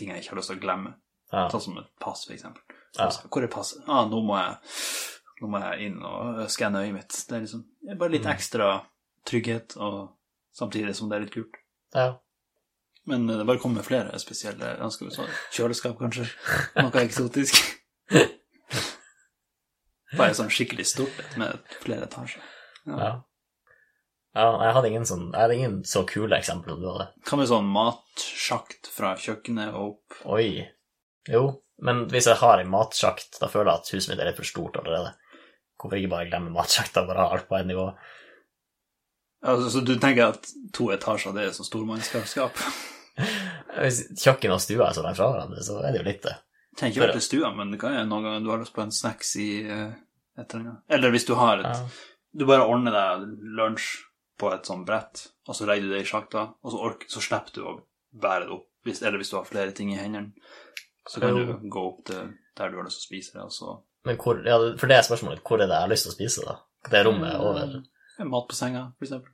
ting 0.00 0.10
jeg 0.14 0.24
ikke 0.24 0.32
har 0.34 0.40
lyst 0.40 0.50
til 0.52 0.58
å 0.58 0.62
glemme. 0.64 0.94
Ja. 1.30 1.44
Sånn 1.52 1.62
som 1.68 1.78
et 1.78 1.90
pass, 2.02 2.24
for 2.26 2.34
eksempel. 2.34 2.76
Ja. 2.98 3.06
Hvor 3.30 3.44
er 3.46 3.52
passet? 3.52 3.84
Ah, 3.86 4.02
nå 4.10 4.18
må 4.26 4.38
jeg 4.40 4.56
nå 5.40 5.48
må 5.48 5.60
jeg 5.62 5.86
inn 5.88 6.00
og 6.04 6.40
skanne 6.52 6.82
øyet 6.84 6.92
mitt. 6.96 7.14
Det 7.28 7.36
er 7.38 7.44
liksom 7.46 7.62
det 7.84 7.94
er 7.94 8.00
bare 8.00 8.12
litt 8.16 8.26
Mm. 8.26 8.32
ekstra 8.34 8.66
trygghet, 9.30 9.76
og 9.80 10.10
samtidig 10.52 10.92
som 10.98 11.08
det 11.08 11.16
er 11.16 11.24
litt 11.28 11.32
kult. 11.36 11.54
ja. 11.94 12.16
Men 13.08 13.24
det 13.26 13.46
bare 13.48 13.58
kommer 13.58 13.82
flere 13.82 14.18
spesielle 14.20 14.74
ønsker. 14.84 15.08
Så 15.10 15.24
kjøleskap, 15.56 15.96
kanskje. 15.98 16.26
Noe 16.76 17.00
eksotisk. 17.00 17.56
Bare 20.18 20.34
sånn 20.36 20.50
skikkelig 20.52 20.84
stort 20.90 21.36
med 21.40 21.58
flere 21.82 22.06
etasjer. 22.06 22.42
ja. 22.86 22.96
Ja, 22.98 23.10
jeg 24.36 24.74
hadde 24.76 24.90
ingen 24.92 25.06
sånn 25.08 25.24
Jeg 25.32 25.42
hadde 25.42 25.56
ingen 25.56 25.78
så 25.88 26.04
kule 26.06 26.36
eksempler 26.38 26.78
du 26.78 26.86
hadde. 26.86 27.08
Kan 27.26 27.40
du 27.42 27.46
sånn 27.50 27.66
matsjakt 27.70 28.90
fra 28.94 29.16
kjøkkenet 29.18 29.74
og 29.74 29.88
opp? 29.88 30.20
Oi. 30.36 30.62
Jo, 31.30 31.42
men 31.82 32.04
hvis 32.12 32.28
jeg 32.30 32.38
har 32.40 32.60
en 32.60 32.70
matsjakt, 32.70 33.40
da 33.40 33.48
føler 33.50 33.72
jeg 33.72 33.82
at 33.82 33.92
huset 33.96 34.12
mitt 34.12 34.22
er 34.22 34.30
litt 34.30 34.38
for 34.38 34.48
stort 34.48 34.78
allerede. 34.80 35.14
Hvorfor 35.80 35.98
ikke 35.98 36.12
bare 36.12 36.28
glemme 36.28 36.52
matsjakta, 36.54 37.06
bare 37.08 37.24
ha 37.24 37.36
alt 37.36 37.48
på 37.48 37.56
ett 37.56 37.68
nivå? 37.68 37.86
Altså, 39.40 39.70
så 39.72 39.82
du 39.84 39.94
tenker 39.96 40.34
at 40.34 40.50
to 40.76 40.90
etasjer, 40.92 41.32
det 41.36 41.46
er 41.46 41.54
så 41.56 41.64
stormannskapskap? 41.64 42.60
Hvis 43.80 44.02
kjøkken 44.20 44.52
og 44.52 44.60
stua 44.60 44.90
er 44.90 44.96
så 44.96 45.04
langt 45.04 45.18
fra 45.20 45.30
hverandre, 45.32 45.64
så 45.64 45.78
er 45.80 45.94
det 45.94 46.02
jo 46.02 46.08
litt 46.10 46.22
det. 46.26 46.36
Tenker 46.78 47.06
ikke 47.06 47.16
til 47.18 47.26
stua, 47.26 47.50
men 47.56 47.72
det 47.72 47.80
kan 47.80 47.96
jo 47.96 48.04
noen 48.06 48.28
ganger 48.28 48.44
du 48.44 48.52
har 48.52 48.60
lyst 48.60 48.76
på 48.76 48.84
en 48.84 48.94
snacks 48.94 49.32
i 49.40 49.48
eh, 49.64 49.88
et 50.38 50.54
eller 50.54 50.66
annet. 50.66 50.84
Eller 50.92 51.14
hvis 51.16 51.26
du 51.28 51.34
har 51.40 51.64
et 51.64 51.68
Ja. 51.72 51.82
Du 52.30 52.44
bare 52.46 52.62
ordner 52.62 52.94
deg 52.94 53.24
lunsj 53.58 53.88
på 54.40 54.48
et 54.54 54.66
sånt 54.68 54.86
brett, 54.88 55.26
og 55.48 55.56
så 55.56 55.68
legger 55.68 55.88
du 55.88 55.94
det 55.94 56.02
i 56.04 56.08
sjakta, 56.08 56.46
og 56.64 56.72
så, 56.72 56.80
ork, 56.88 57.06
så 57.12 57.22
slipper 57.24 57.56
du 57.56 57.62
å 57.66 57.76
bære 58.22 58.46
det 58.48 58.56
opp. 58.56 58.66
Hvis, 58.88 59.02
eller 59.04 59.20
hvis 59.20 59.30
du 59.32 59.36
har 59.36 59.44
flere 59.48 59.74
ting 59.76 59.90
i 59.92 59.98
hendene, 60.00 60.32
så 61.08 61.20
kan 61.20 61.36
Jo. 61.36 61.44
du 61.60 61.68
gå 61.68 61.82
opp 61.90 62.04
til 62.08 62.30
der 62.56 62.70
du 62.72 62.78
har 62.80 62.86
lyst 62.86 63.02
til 63.02 63.06
å 63.06 63.10
spise 63.10 63.36
det, 63.36 63.44
og 63.44 63.52
så 63.52 63.74
Men 64.08 64.16
hvor, 64.16 64.38
ja, 64.48 64.56
for 64.80 64.88
det 64.88 64.96
er 64.96 65.04
spørsmålet, 65.04 65.42
hvor 65.44 65.60
er 65.60 65.68
det 65.68 65.76
jeg 65.76 65.84
har 65.84 65.90
lyst 65.92 66.06
til 66.06 66.12
å 66.12 66.16
spise, 66.16 66.44
da? 66.46 66.54
Det 66.90 67.02
rommet 67.04 67.34
er 67.34 67.42
over. 67.44 67.74
Eh, 68.18 68.24
Mat 68.24 68.46
på 68.48 68.56
senga, 68.56 68.86
for 68.96 69.04
eksempel. 69.04 69.32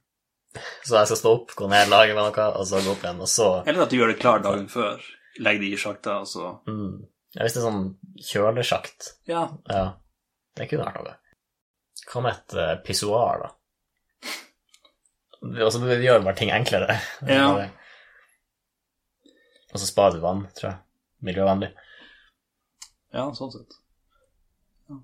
Så 0.86 0.96
jeg 0.96 1.10
skal 1.10 1.18
stå 1.20 1.32
opp, 1.36 1.52
gå 1.58 1.68
ned, 1.70 1.90
lage 1.92 2.14
meg 2.16 2.24
noe, 2.26 2.46
og 2.58 2.66
så 2.66 2.80
gå 2.82 2.94
opp 2.96 3.04
igjen, 3.04 3.20
og 3.22 3.30
så 3.30 3.46
Eller 3.66 3.84
at 3.84 3.92
du 3.92 3.96
gjør 3.98 4.10
det 4.10 4.18
klar 4.18 4.42
dagen 4.42 4.66
før. 4.72 5.04
Legg 5.38 5.60
det 5.60 5.68
i 5.70 5.78
sjakta, 5.78 6.20
og 6.24 6.26
så 6.30 6.48
mm. 6.66 6.94
ja, 7.36 7.44
Hvis 7.44 7.54
det 7.54 7.60
er 7.60 7.66
sånn 7.68 7.84
kjølesjakt, 8.30 9.10
Ja. 9.30 9.44
ja, 9.70 9.84
det 10.56 10.68
kunne 10.70 10.86
vært 10.88 11.02
noe. 11.04 11.16
Hva 12.10 12.22
med 12.24 12.32
et 12.38 12.56
uh, 12.56 12.74
pissoar, 12.86 13.42
da? 13.44 13.52
Altså, 15.54 15.80
det 15.86 16.00
gjør 16.04 16.24
bare 16.24 16.38
ting 16.38 16.52
enklere. 16.54 16.98
Ja. 17.28 17.48
Og 19.72 19.80
så 19.80 19.88
sparer 19.88 20.16
du 20.16 20.22
vann, 20.24 20.46
tror 20.56 20.70
jeg. 20.70 20.78
Miljøvennlig. 21.26 21.72
Ja, 23.14 23.26
sånn 23.36 23.52
sett. 23.54 23.76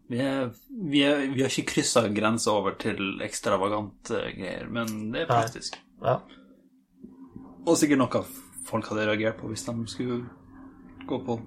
Vi, 0.09 0.19
er, 0.23 0.53
vi, 0.69 1.01
er, 1.03 1.25
vi 1.33 1.43
har 1.43 1.51
ikke 1.51 1.73
kryssa 1.75 2.05
grensa 2.15 2.53
over 2.55 2.77
til 2.79 3.19
ekstravagante 3.25 4.21
greier, 4.37 4.69
men 4.71 5.11
det 5.15 5.25
er 5.25 5.31
praktisk. 5.31 5.79
Ja. 6.05 6.21
Og 7.67 7.79
sikkert 7.79 8.01
noe 8.03 8.23
folk 8.69 8.87
hadde 8.91 9.09
reagert 9.09 9.41
på 9.41 9.51
hvis 9.51 9.67
de 9.67 9.75
skulle 9.91 10.21
gå 11.09 11.19
på 11.27 11.39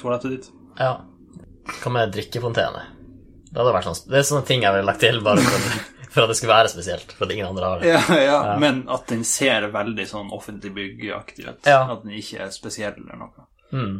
toalettet 0.00 0.36
ditt. 0.36 0.50
ja. 0.80 0.98
Hva 1.68 1.90
med 1.92 2.14
drikkefontene? 2.14 2.80
Det 3.52 3.64
sånn 3.84 3.96
Det 4.08 4.16
er 4.16 4.22
sånne 4.24 4.46
ting 4.48 4.62
jeg 4.64 4.72
ville 4.72 4.88
lagt 4.88 5.02
til 5.04 5.18
bare 5.24 5.42
for, 5.44 5.80
for 6.08 6.24
at 6.24 6.30
det 6.32 6.36
skulle 6.38 6.54
være 6.54 6.70
spesielt, 6.72 7.12
for 7.16 7.26
at 7.26 7.34
ingen 7.34 7.48
andre 7.50 7.70
har 7.70 7.82
det. 7.82 7.90
Ja, 7.92 8.20
ja, 8.22 8.38
men 8.60 8.82
at 8.92 9.06
den 9.10 9.24
ser 9.28 9.68
veldig 9.74 10.06
sånn 10.08 10.32
offentlig 10.34 10.72
byggaktig 10.76 11.46
ut. 11.46 11.68
Ja. 11.68 11.82
At 11.92 12.04
den 12.04 12.16
ikke 12.18 12.42
er 12.46 12.54
spesiell 12.54 12.96
eller 13.00 13.20
noe. 13.20 13.46
Mm. 13.72 13.96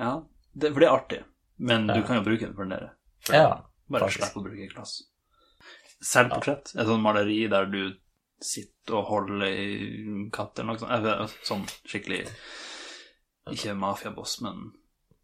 Ja, 0.00 0.14
det, 0.52 0.72
for 0.72 0.80
det 0.80 0.88
er 0.88 0.96
artig. 0.96 1.20
Men 1.62 1.86
du 1.90 2.00
kan 2.02 2.18
jo 2.18 2.26
bruke 2.26 2.48
den 2.48 2.56
for 2.56 2.66
den 2.66 2.76
der. 2.78 2.92
Ja, 3.30 3.50
Bare 3.92 4.08
slipp 4.10 4.38
å 4.38 4.44
bruke 4.44 4.68
glass. 4.72 5.00
Selvportrett. 6.02 6.72
Et 6.74 6.88
sånt 6.88 7.04
maleri 7.04 7.44
der 7.50 7.68
du 7.70 7.82
sitter 8.42 8.98
og 8.98 9.10
holder 9.10 9.44
i 9.46 10.28
katt 10.34 10.58
eller 10.58 10.72
noe 10.72 10.80
sånt. 10.82 11.36
Sånn 11.46 11.66
skikkelig 11.86 12.24
Ikke 13.52 13.74
mafiaboss, 13.78 14.40
men 14.42 14.72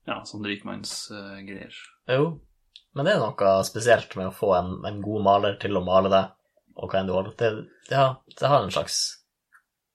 ja, 0.08 0.20
sånn 0.26 0.46
rikmannsgreier. 0.46 1.74
Jo, 2.08 2.28
men 2.98 3.06
det 3.06 3.14
er 3.14 3.22
noe 3.22 3.52
spesielt 3.62 4.16
med 4.18 4.32
å 4.32 4.34
få 4.34 4.50
en, 4.56 4.72
en 4.88 4.96
god 5.04 5.22
maler 5.22 5.56
til 5.62 5.78
å 5.78 5.84
male 5.86 6.10
deg, 6.10 6.32
og 6.74 6.90
hva 6.90 6.98
enn 6.98 7.06
du 7.06 7.14
holder. 7.14 7.36
Det, 7.38 7.50
ja, 7.94 8.08
det 8.34 8.50
har 8.50 8.64
en 8.64 8.74
slags 8.74 8.98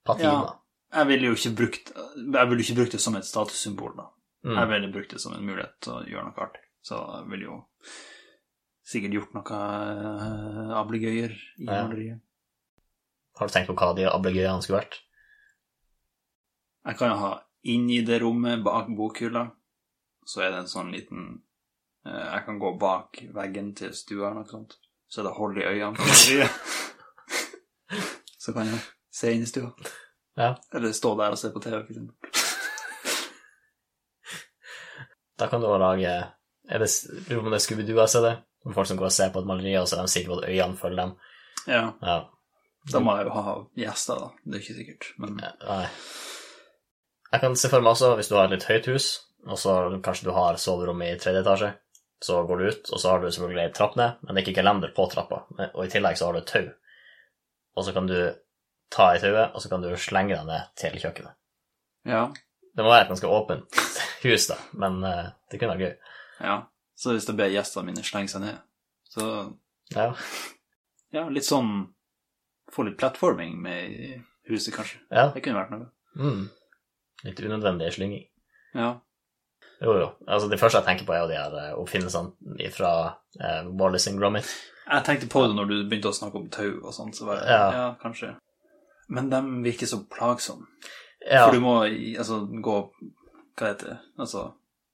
patina. 0.07 0.53
jeg 0.93 1.09
ville 1.11 1.29
jo 1.31 1.35
ikke 1.35 1.53
brukt 1.59 1.91
ville 2.15 2.63
ikke 2.63 2.77
brukt 2.79 2.95
det 2.95 3.01
som 3.03 3.19
et 3.19 3.27
statussymbol, 3.27 3.93
da. 3.99 4.07
Mm. 4.47 4.55
Jeg 4.55 4.71
ville 4.71 4.91
brukt 4.95 5.11
det 5.11 5.21
som 5.23 5.35
en 5.35 5.43
mulighet 5.43 5.75
til 5.83 5.97
å 5.97 6.01
gjøre 6.07 6.25
noe 6.29 6.45
artig. 6.47 6.63
Så 6.83 6.99
jeg 6.99 7.29
ville 7.31 7.47
jo 7.47 7.59
sikkert 8.83 9.15
gjort 9.19 9.37
noe 9.37 9.59
uh, 9.59 10.73
ablegøyer 10.81 11.35
i 11.35 11.67
Ja. 11.67 11.83
maleriet. 11.83 12.19
Har 13.39 13.47
du 13.47 13.53
tenkt 13.53 13.71
på 13.71 13.75
hva 13.79 13.93
de 13.97 14.07
ablegøyene 14.07 14.61
skulle 14.63 14.81
vært? 14.81 14.99
Jeg 16.83 16.99
kan 16.99 17.13
jo 17.13 17.21
ha 17.21 17.33
inni 17.63 18.01
det 18.03 18.19
rommet, 18.21 18.63
bak 18.63 18.91
bokhylla, 18.95 19.47
så 20.27 20.43
er 20.43 20.51
det 20.51 20.63
en 20.63 20.71
sånn 20.71 20.91
liten 20.91 21.41
Jeg 22.03 22.41
kan 22.45 22.59
gå 22.59 22.73
bak 22.79 23.21
veggen 23.35 23.75
til 23.79 23.93
stua 23.95 24.29
eller 24.29 24.43
noe 24.43 24.49
sånt, 24.49 24.71
så 25.07 25.21
er 25.21 25.25
det 25.29 25.37
hold 25.37 25.55
i 25.61 25.67
øynene 25.69 25.95
på 25.99 26.03
så 28.43 28.51
kan 28.51 28.67
jeg 28.67 28.79
Se 29.13 29.29
inn 29.29 29.43
i 29.45 29.47
stua. 29.47 29.69
Ja. 30.35 30.55
Eller 30.73 30.89
stå 30.97 31.11
der 31.19 31.35
og 31.35 31.37
se 31.37 31.51
på 31.53 31.61
TV, 31.61 31.83
for 31.83 31.91
eksempel. 31.93 32.15
Da 35.39 35.47
kan 35.49 35.61
du 35.61 35.67
også 35.67 35.81
lage 35.81 36.13
er 36.69 36.81
det, 36.81 36.89
Lurer 37.27 37.41
på 37.41 37.45
om 37.45 37.53
det 37.53 37.59
er 37.59 37.65
Scooby-Doo-CD? 37.65 38.27
Om 38.65 38.73
folk 38.73 38.89
som 38.89 38.97
går 38.97 39.09
og 39.09 39.13
ser 39.13 39.33
på 39.33 39.43
et 39.43 39.49
maleri, 39.49 39.73
og 39.77 39.87
så 39.89 39.99
er 39.99 40.07
de 40.07 40.13
sikre 40.13 40.31
på 40.31 40.39
at 40.39 40.47
øynene 40.49 40.79
følger 40.79 41.01
dem. 41.01 41.13
Ja. 41.67 41.83
Ja. 42.01 42.17
Da 42.91 43.01
må 43.03 43.15
jeg 43.17 43.27
jo 43.27 43.35
ha 43.37 43.55
gjester, 43.79 44.23
da. 44.23 44.29
Det 44.43 44.57
er 44.57 44.63
ikke 44.63 44.77
sikkert. 44.79 45.09
Men 45.21 45.37
Nei. 45.43 45.83
Jeg 47.33 47.43
kan 47.43 47.57
se 47.59 47.69
for 47.69 47.83
meg 47.83 47.93
også, 47.93 48.13
hvis 48.17 48.31
du 48.31 48.37
har 48.37 48.47
et 48.47 48.55
litt 48.55 48.69
høyt 48.69 48.89
hus, 48.93 49.09
og 49.45 49.59
så 49.59 49.75
kanskje 50.05 50.29
du 50.29 50.33
har 50.35 50.59
soverommet 50.61 51.13
i 51.13 51.21
tredje 51.21 51.43
etasje, 51.43 51.73
så 52.23 52.39
går 52.47 52.59
du 52.61 52.67
ut, 52.71 52.89
og 52.95 53.01
så 53.01 53.09
har 53.11 53.19
du 53.23 53.27
selvfølgelig 53.31 53.65
ei 53.65 53.73
trapp 53.75 53.97
ned, 53.99 54.21
men 54.23 54.31
det 54.35 54.41
er 54.41 54.45
ikke 54.47 54.59
kalender 54.61 54.93
på 54.95 55.05
trappa, 55.11 55.41
og 55.73 55.81
i 55.83 55.91
tillegg 55.91 56.15
så 56.19 56.29
har 56.29 56.37
du 56.37 56.39
et 56.39 56.47
tau. 56.53 56.69
Og 57.75 57.85
så 57.87 57.93
kan 57.95 58.07
du 58.07 58.15
ta 58.93 59.09
i 59.15 59.19
tauet, 59.19 59.51
og 59.55 59.61
så 59.63 59.69
kan 59.71 59.81
du 59.83 59.89
slenge 59.99 60.37
deg 60.37 60.45
ned 60.47 60.69
til 60.79 60.99
kjøkkenet. 61.03 61.35
ja. 62.07 62.25
Det 62.73 62.81
må 62.81 62.89
være 62.89 63.03
et 63.05 63.09
ganske 63.11 63.29
åpent 63.29 63.75
hus, 64.23 64.47
da, 64.49 64.55
men 64.81 64.95
eh, 65.05 65.27
det 65.51 65.59
kunne 65.61 65.75
vært 65.75 65.83
gøy. 65.85 65.97
ja. 66.47 66.55
Så 66.97 67.11
hvis 67.13 67.25
jeg 67.27 67.35
ber 67.35 67.49
gjestene 67.51 67.85
mine 67.89 68.03
slenge 68.05 68.29
seg 68.31 68.41
ned, 68.41 68.57
så 69.09 69.25
Ja. 69.93 70.13
ja, 71.11 71.23
litt 71.29 71.45
sånn 71.45 71.89
Få 72.73 72.85
litt 72.87 72.97
platforming 72.97 73.57
med 73.61 74.23
huset, 74.49 74.73
kanskje. 74.73 74.97
ja. 75.11 75.27
Det 75.35 75.43
kunne 75.45 75.59
vært 75.59 75.73
noe. 75.75 75.89
Mm. 76.17 76.47
Litt 77.27 77.39
unødvendig 77.45 77.91
slynging. 77.93 78.23
Ja. 78.73 78.87
Jo, 79.83 79.95
jo. 79.99 80.07
Altså, 80.27 80.47
det 80.51 80.59
første 80.61 80.79
jeg 80.79 80.87
tenker 80.87 81.07
på, 81.07 81.15
er 81.15 81.23
jo 81.25 81.31
de 81.31 81.39
her 81.39 81.55
eh, 81.59 81.73
oppfinnelsene 81.79 82.69
fra 82.71 82.91
eh, 83.39 83.67
Wallis 83.79 84.07
and 84.07 84.21
Gromit. 84.21 84.49
Jeg 84.83 85.05
tenkte 85.07 85.29
på 85.31 85.43
det 85.47 85.57
når 85.57 85.69
du 85.69 85.75
begynte 85.81 86.11
å 86.11 86.15
snakke 86.15 86.39
om 86.39 86.49
tau 86.51 86.69
og 86.83 86.93
sånt, 86.95 87.17
så 87.17 87.27
bare 87.27 87.43
Ja. 87.47 87.63
ja. 87.75 87.87
kanskje. 88.01 88.33
Men 89.13 89.29
de 89.31 89.41
virker 89.65 89.89
så 89.89 90.03
plagsomme. 90.11 90.67
Ja, 91.23 91.45
For 91.45 91.55
du 91.55 91.63
må 91.63 91.75
altså 91.87 92.41
gå 92.43 92.73
Hva 93.55 93.69
heter 93.69 93.93
det? 93.93 93.97
Altså 94.19 94.41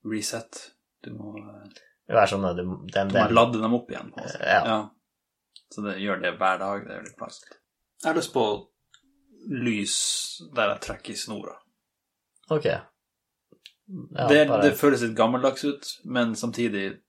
reset. 0.05 0.59
Du 1.05 1.13
må, 1.15 1.31
eh, 1.39 1.79
er 2.09 2.29
sånn 2.29 2.45
at 2.45 2.57
du, 2.57 2.65
er 2.93 3.07
du 3.09 3.15
må 3.15 3.27
lade 3.31 3.61
dem 3.61 3.77
opp 3.77 3.89
igjen. 3.91 4.11
På, 4.13 4.25
måte. 4.25 4.41
Ja. 4.43 4.79
Så 5.69 5.85
det 5.85 5.99
gjør 6.01 6.21
det 6.23 6.35
hver 6.41 6.59
dag. 6.61 6.85
Det 6.87 6.97
er 6.97 7.05
litt 7.05 7.17
plagsomt. 7.17 7.57
Jeg 8.01 8.09
har 8.09 8.17
lyst 8.17 8.33
på 8.33 8.45
lys 9.49 9.95
der 10.55 10.73
jeg 10.73 10.81
trekker 10.85 11.13
i 11.13 11.19
snora. 11.19 11.55
Ok. 12.49 12.67
Ja, 13.89 14.27
det, 14.29 14.47
bare, 14.47 14.61
det 14.67 14.75
føles 14.77 15.01
litt 15.01 15.15
gammeldags 15.17 15.63
ut, 15.65 15.87
men 16.05 16.35
samtidig 16.37 16.99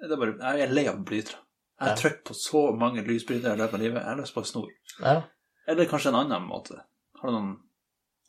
det 0.00 0.10
er 0.12 0.16
bare, 0.20 0.38
Jeg 0.40 0.68
er 0.68 0.72
lei 0.72 0.86
av 0.88 1.02
blytere. 1.04 1.36
Jeg 1.80 1.88
har 1.88 1.96
Ja. 1.96 2.00
trykt 2.00 2.24
på 2.24 2.34
så 2.34 2.62
mange 2.76 3.02
lysbrytere 3.04 3.54
i 3.54 3.60
løpet 3.60 3.74
av 3.74 3.80
livet. 3.80 4.00
Jeg 4.02 4.08
har 4.14 4.16
lyst 4.22 4.34
på 4.34 4.40
en 4.40 4.44
snor. 4.52 4.68
ja. 5.00 5.22
Eller 5.66 5.86
kanskje 5.88 6.08
en 6.12 6.14
annen 6.20 6.42
måte. 6.48 6.76
Har 7.20 7.30
du 7.30 7.32
noen 7.36 7.56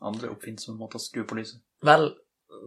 andre 0.02 0.30
oppfinnsomme 0.30 0.78
måter 0.80 0.96
å 0.96 1.04
skru 1.04 1.26
på 1.28 1.36
lyset? 1.36 1.60
Vel, 1.84 2.14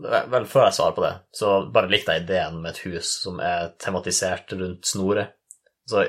vel, 0.03 0.45
før 0.45 0.67
jeg 0.67 0.75
svarer 0.77 0.95
på 0.95 1.03
det, 1.07 1.13
så 1.33 1.73
bare 1.73 1.89
likte 1.89 2.13
jeg 2.13 2.25
ideen 2.27 2.61
med 2.63 2.71
et 2.75 2.79
hus 2.85 3.15
som 3.23 3.41
er 3.41 3.71
tematisert 3.81 4.53
rundt 4.53 4.85
snoret. 4.85 5.33
Så 5.89 6.05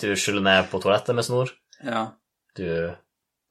du 0.00 0.14
skyller 0.16 0.42
ned 0.44 0.68
på 0.70 0.80
toalettet 0.84 1.14
med 1.16 1.24
snor. 1.24 1.50
Ja. 1.82 2.10
Du 2.56 2.66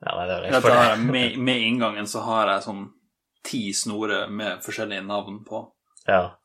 Ja, 0.06 0.16
nei, 0.18 0.26
det 0.28 0.36
er 0.36 0.42
litt 0.52 0.62
for 0.62 0.70
det. 0.70 1.00
med, 1.12 1.38
med 1.40 1.62
inngangen 1.62 2.06
så 2.08 2.22
har 2.22 2.48
jeg 2.54 2.64
sånn 2.68 2.92
ti 3.44 3.74
snorer 3.74 4.28
med 4.30 4.62
forskjellige 4.64 5.06
navn 5.06 5.44
på. 5.46 5.72
Ja. 6.08 6.36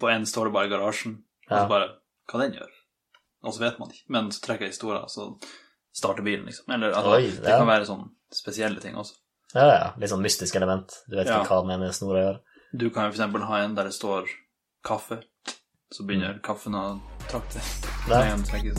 På 0.00 0.08
en 0.10 0.26
står 0.26 0.44
det 0.44 0.52
bare 0.52 0.68
'garasjen', 0.68 1.16
og 1.50 1.58
så 1.58 1.68
bare 1.68 1.88
Hva 2.30 2.38
den 2.40 2.52
gjør? 2.54 2.70
Og 3.44 3.52
så 3.54 3.60
vet 3.60 3.78
man 3.78 3.90
ikke. 3.90 4.04
Men 4.08 4.30
så 4.30 4.40
trekker 4.40 4.64
jeg 4.66 4.70
i 4.70 4.76
stora, 4.76 5.08
så 5.08 5.40
starter 5.92 6.22
bilen, 6.22 6.46
liksom. 6.46 6.70
Eller 6.74 6.92
altså, 6.94 7.10
Oi, 7.16 7.30
det 7.30 7.50
kan 7.58 7.66
være 7.66 7.84
sånn 7.86 8.04
spesielle 8.32 8.80
ting 8.80 8.94
også. 8.94 9.14
ja, 9.54 9.66
ja. 9.66 9.92
Litt 9.98 10.10
sånn 10.10 10.22
mystisk 10.22 10.54
element. 10.56 10.92
Du 11.08 11.16
vet 11.16 11.26
ikke 11.26 11.48
hva 11.48 11.62
den 11.66 11.70
ene 11.82 11.92
snora 11.92 12.22
gjør. 12.22 12.38
Du 12.78 12.90
kan 12.90 13.04
jo 13.04 13.10
eksempel 13.12 13.42
ha 13.42 13.58
en 13.64 13.74
der 13.74 13.84
det 13.84 13.92
står 13.94 14.28
'kaffe', 14.84 15.22
så 15.92 16.06
begynner 16.06 16.34
Mm. 16.34 16.40
kaffen 16.42 16.72
å 16.74 17.00
trakte. 17.28 17.60
Ja. 18.08 18.18
Med 18.20 18.32
en 18.32 18.44
trekker 18.44 18.74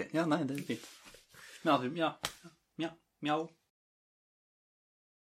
i 0.00 0.08
snor. 0.08 0.14
Ja, 0.14 0.14
ok. 0.14 0.14
Ja, 0.14 0.26
nei, 0.26 0.44
det 0.44 0.58
er 0.58 0.64
fint. 0.66 0.88
Ja, 1.64 1.78
du- 1.78 1.94
ja. 1.96 2.12
ja. 2.76 2.90
Mjau. 3.22 3.48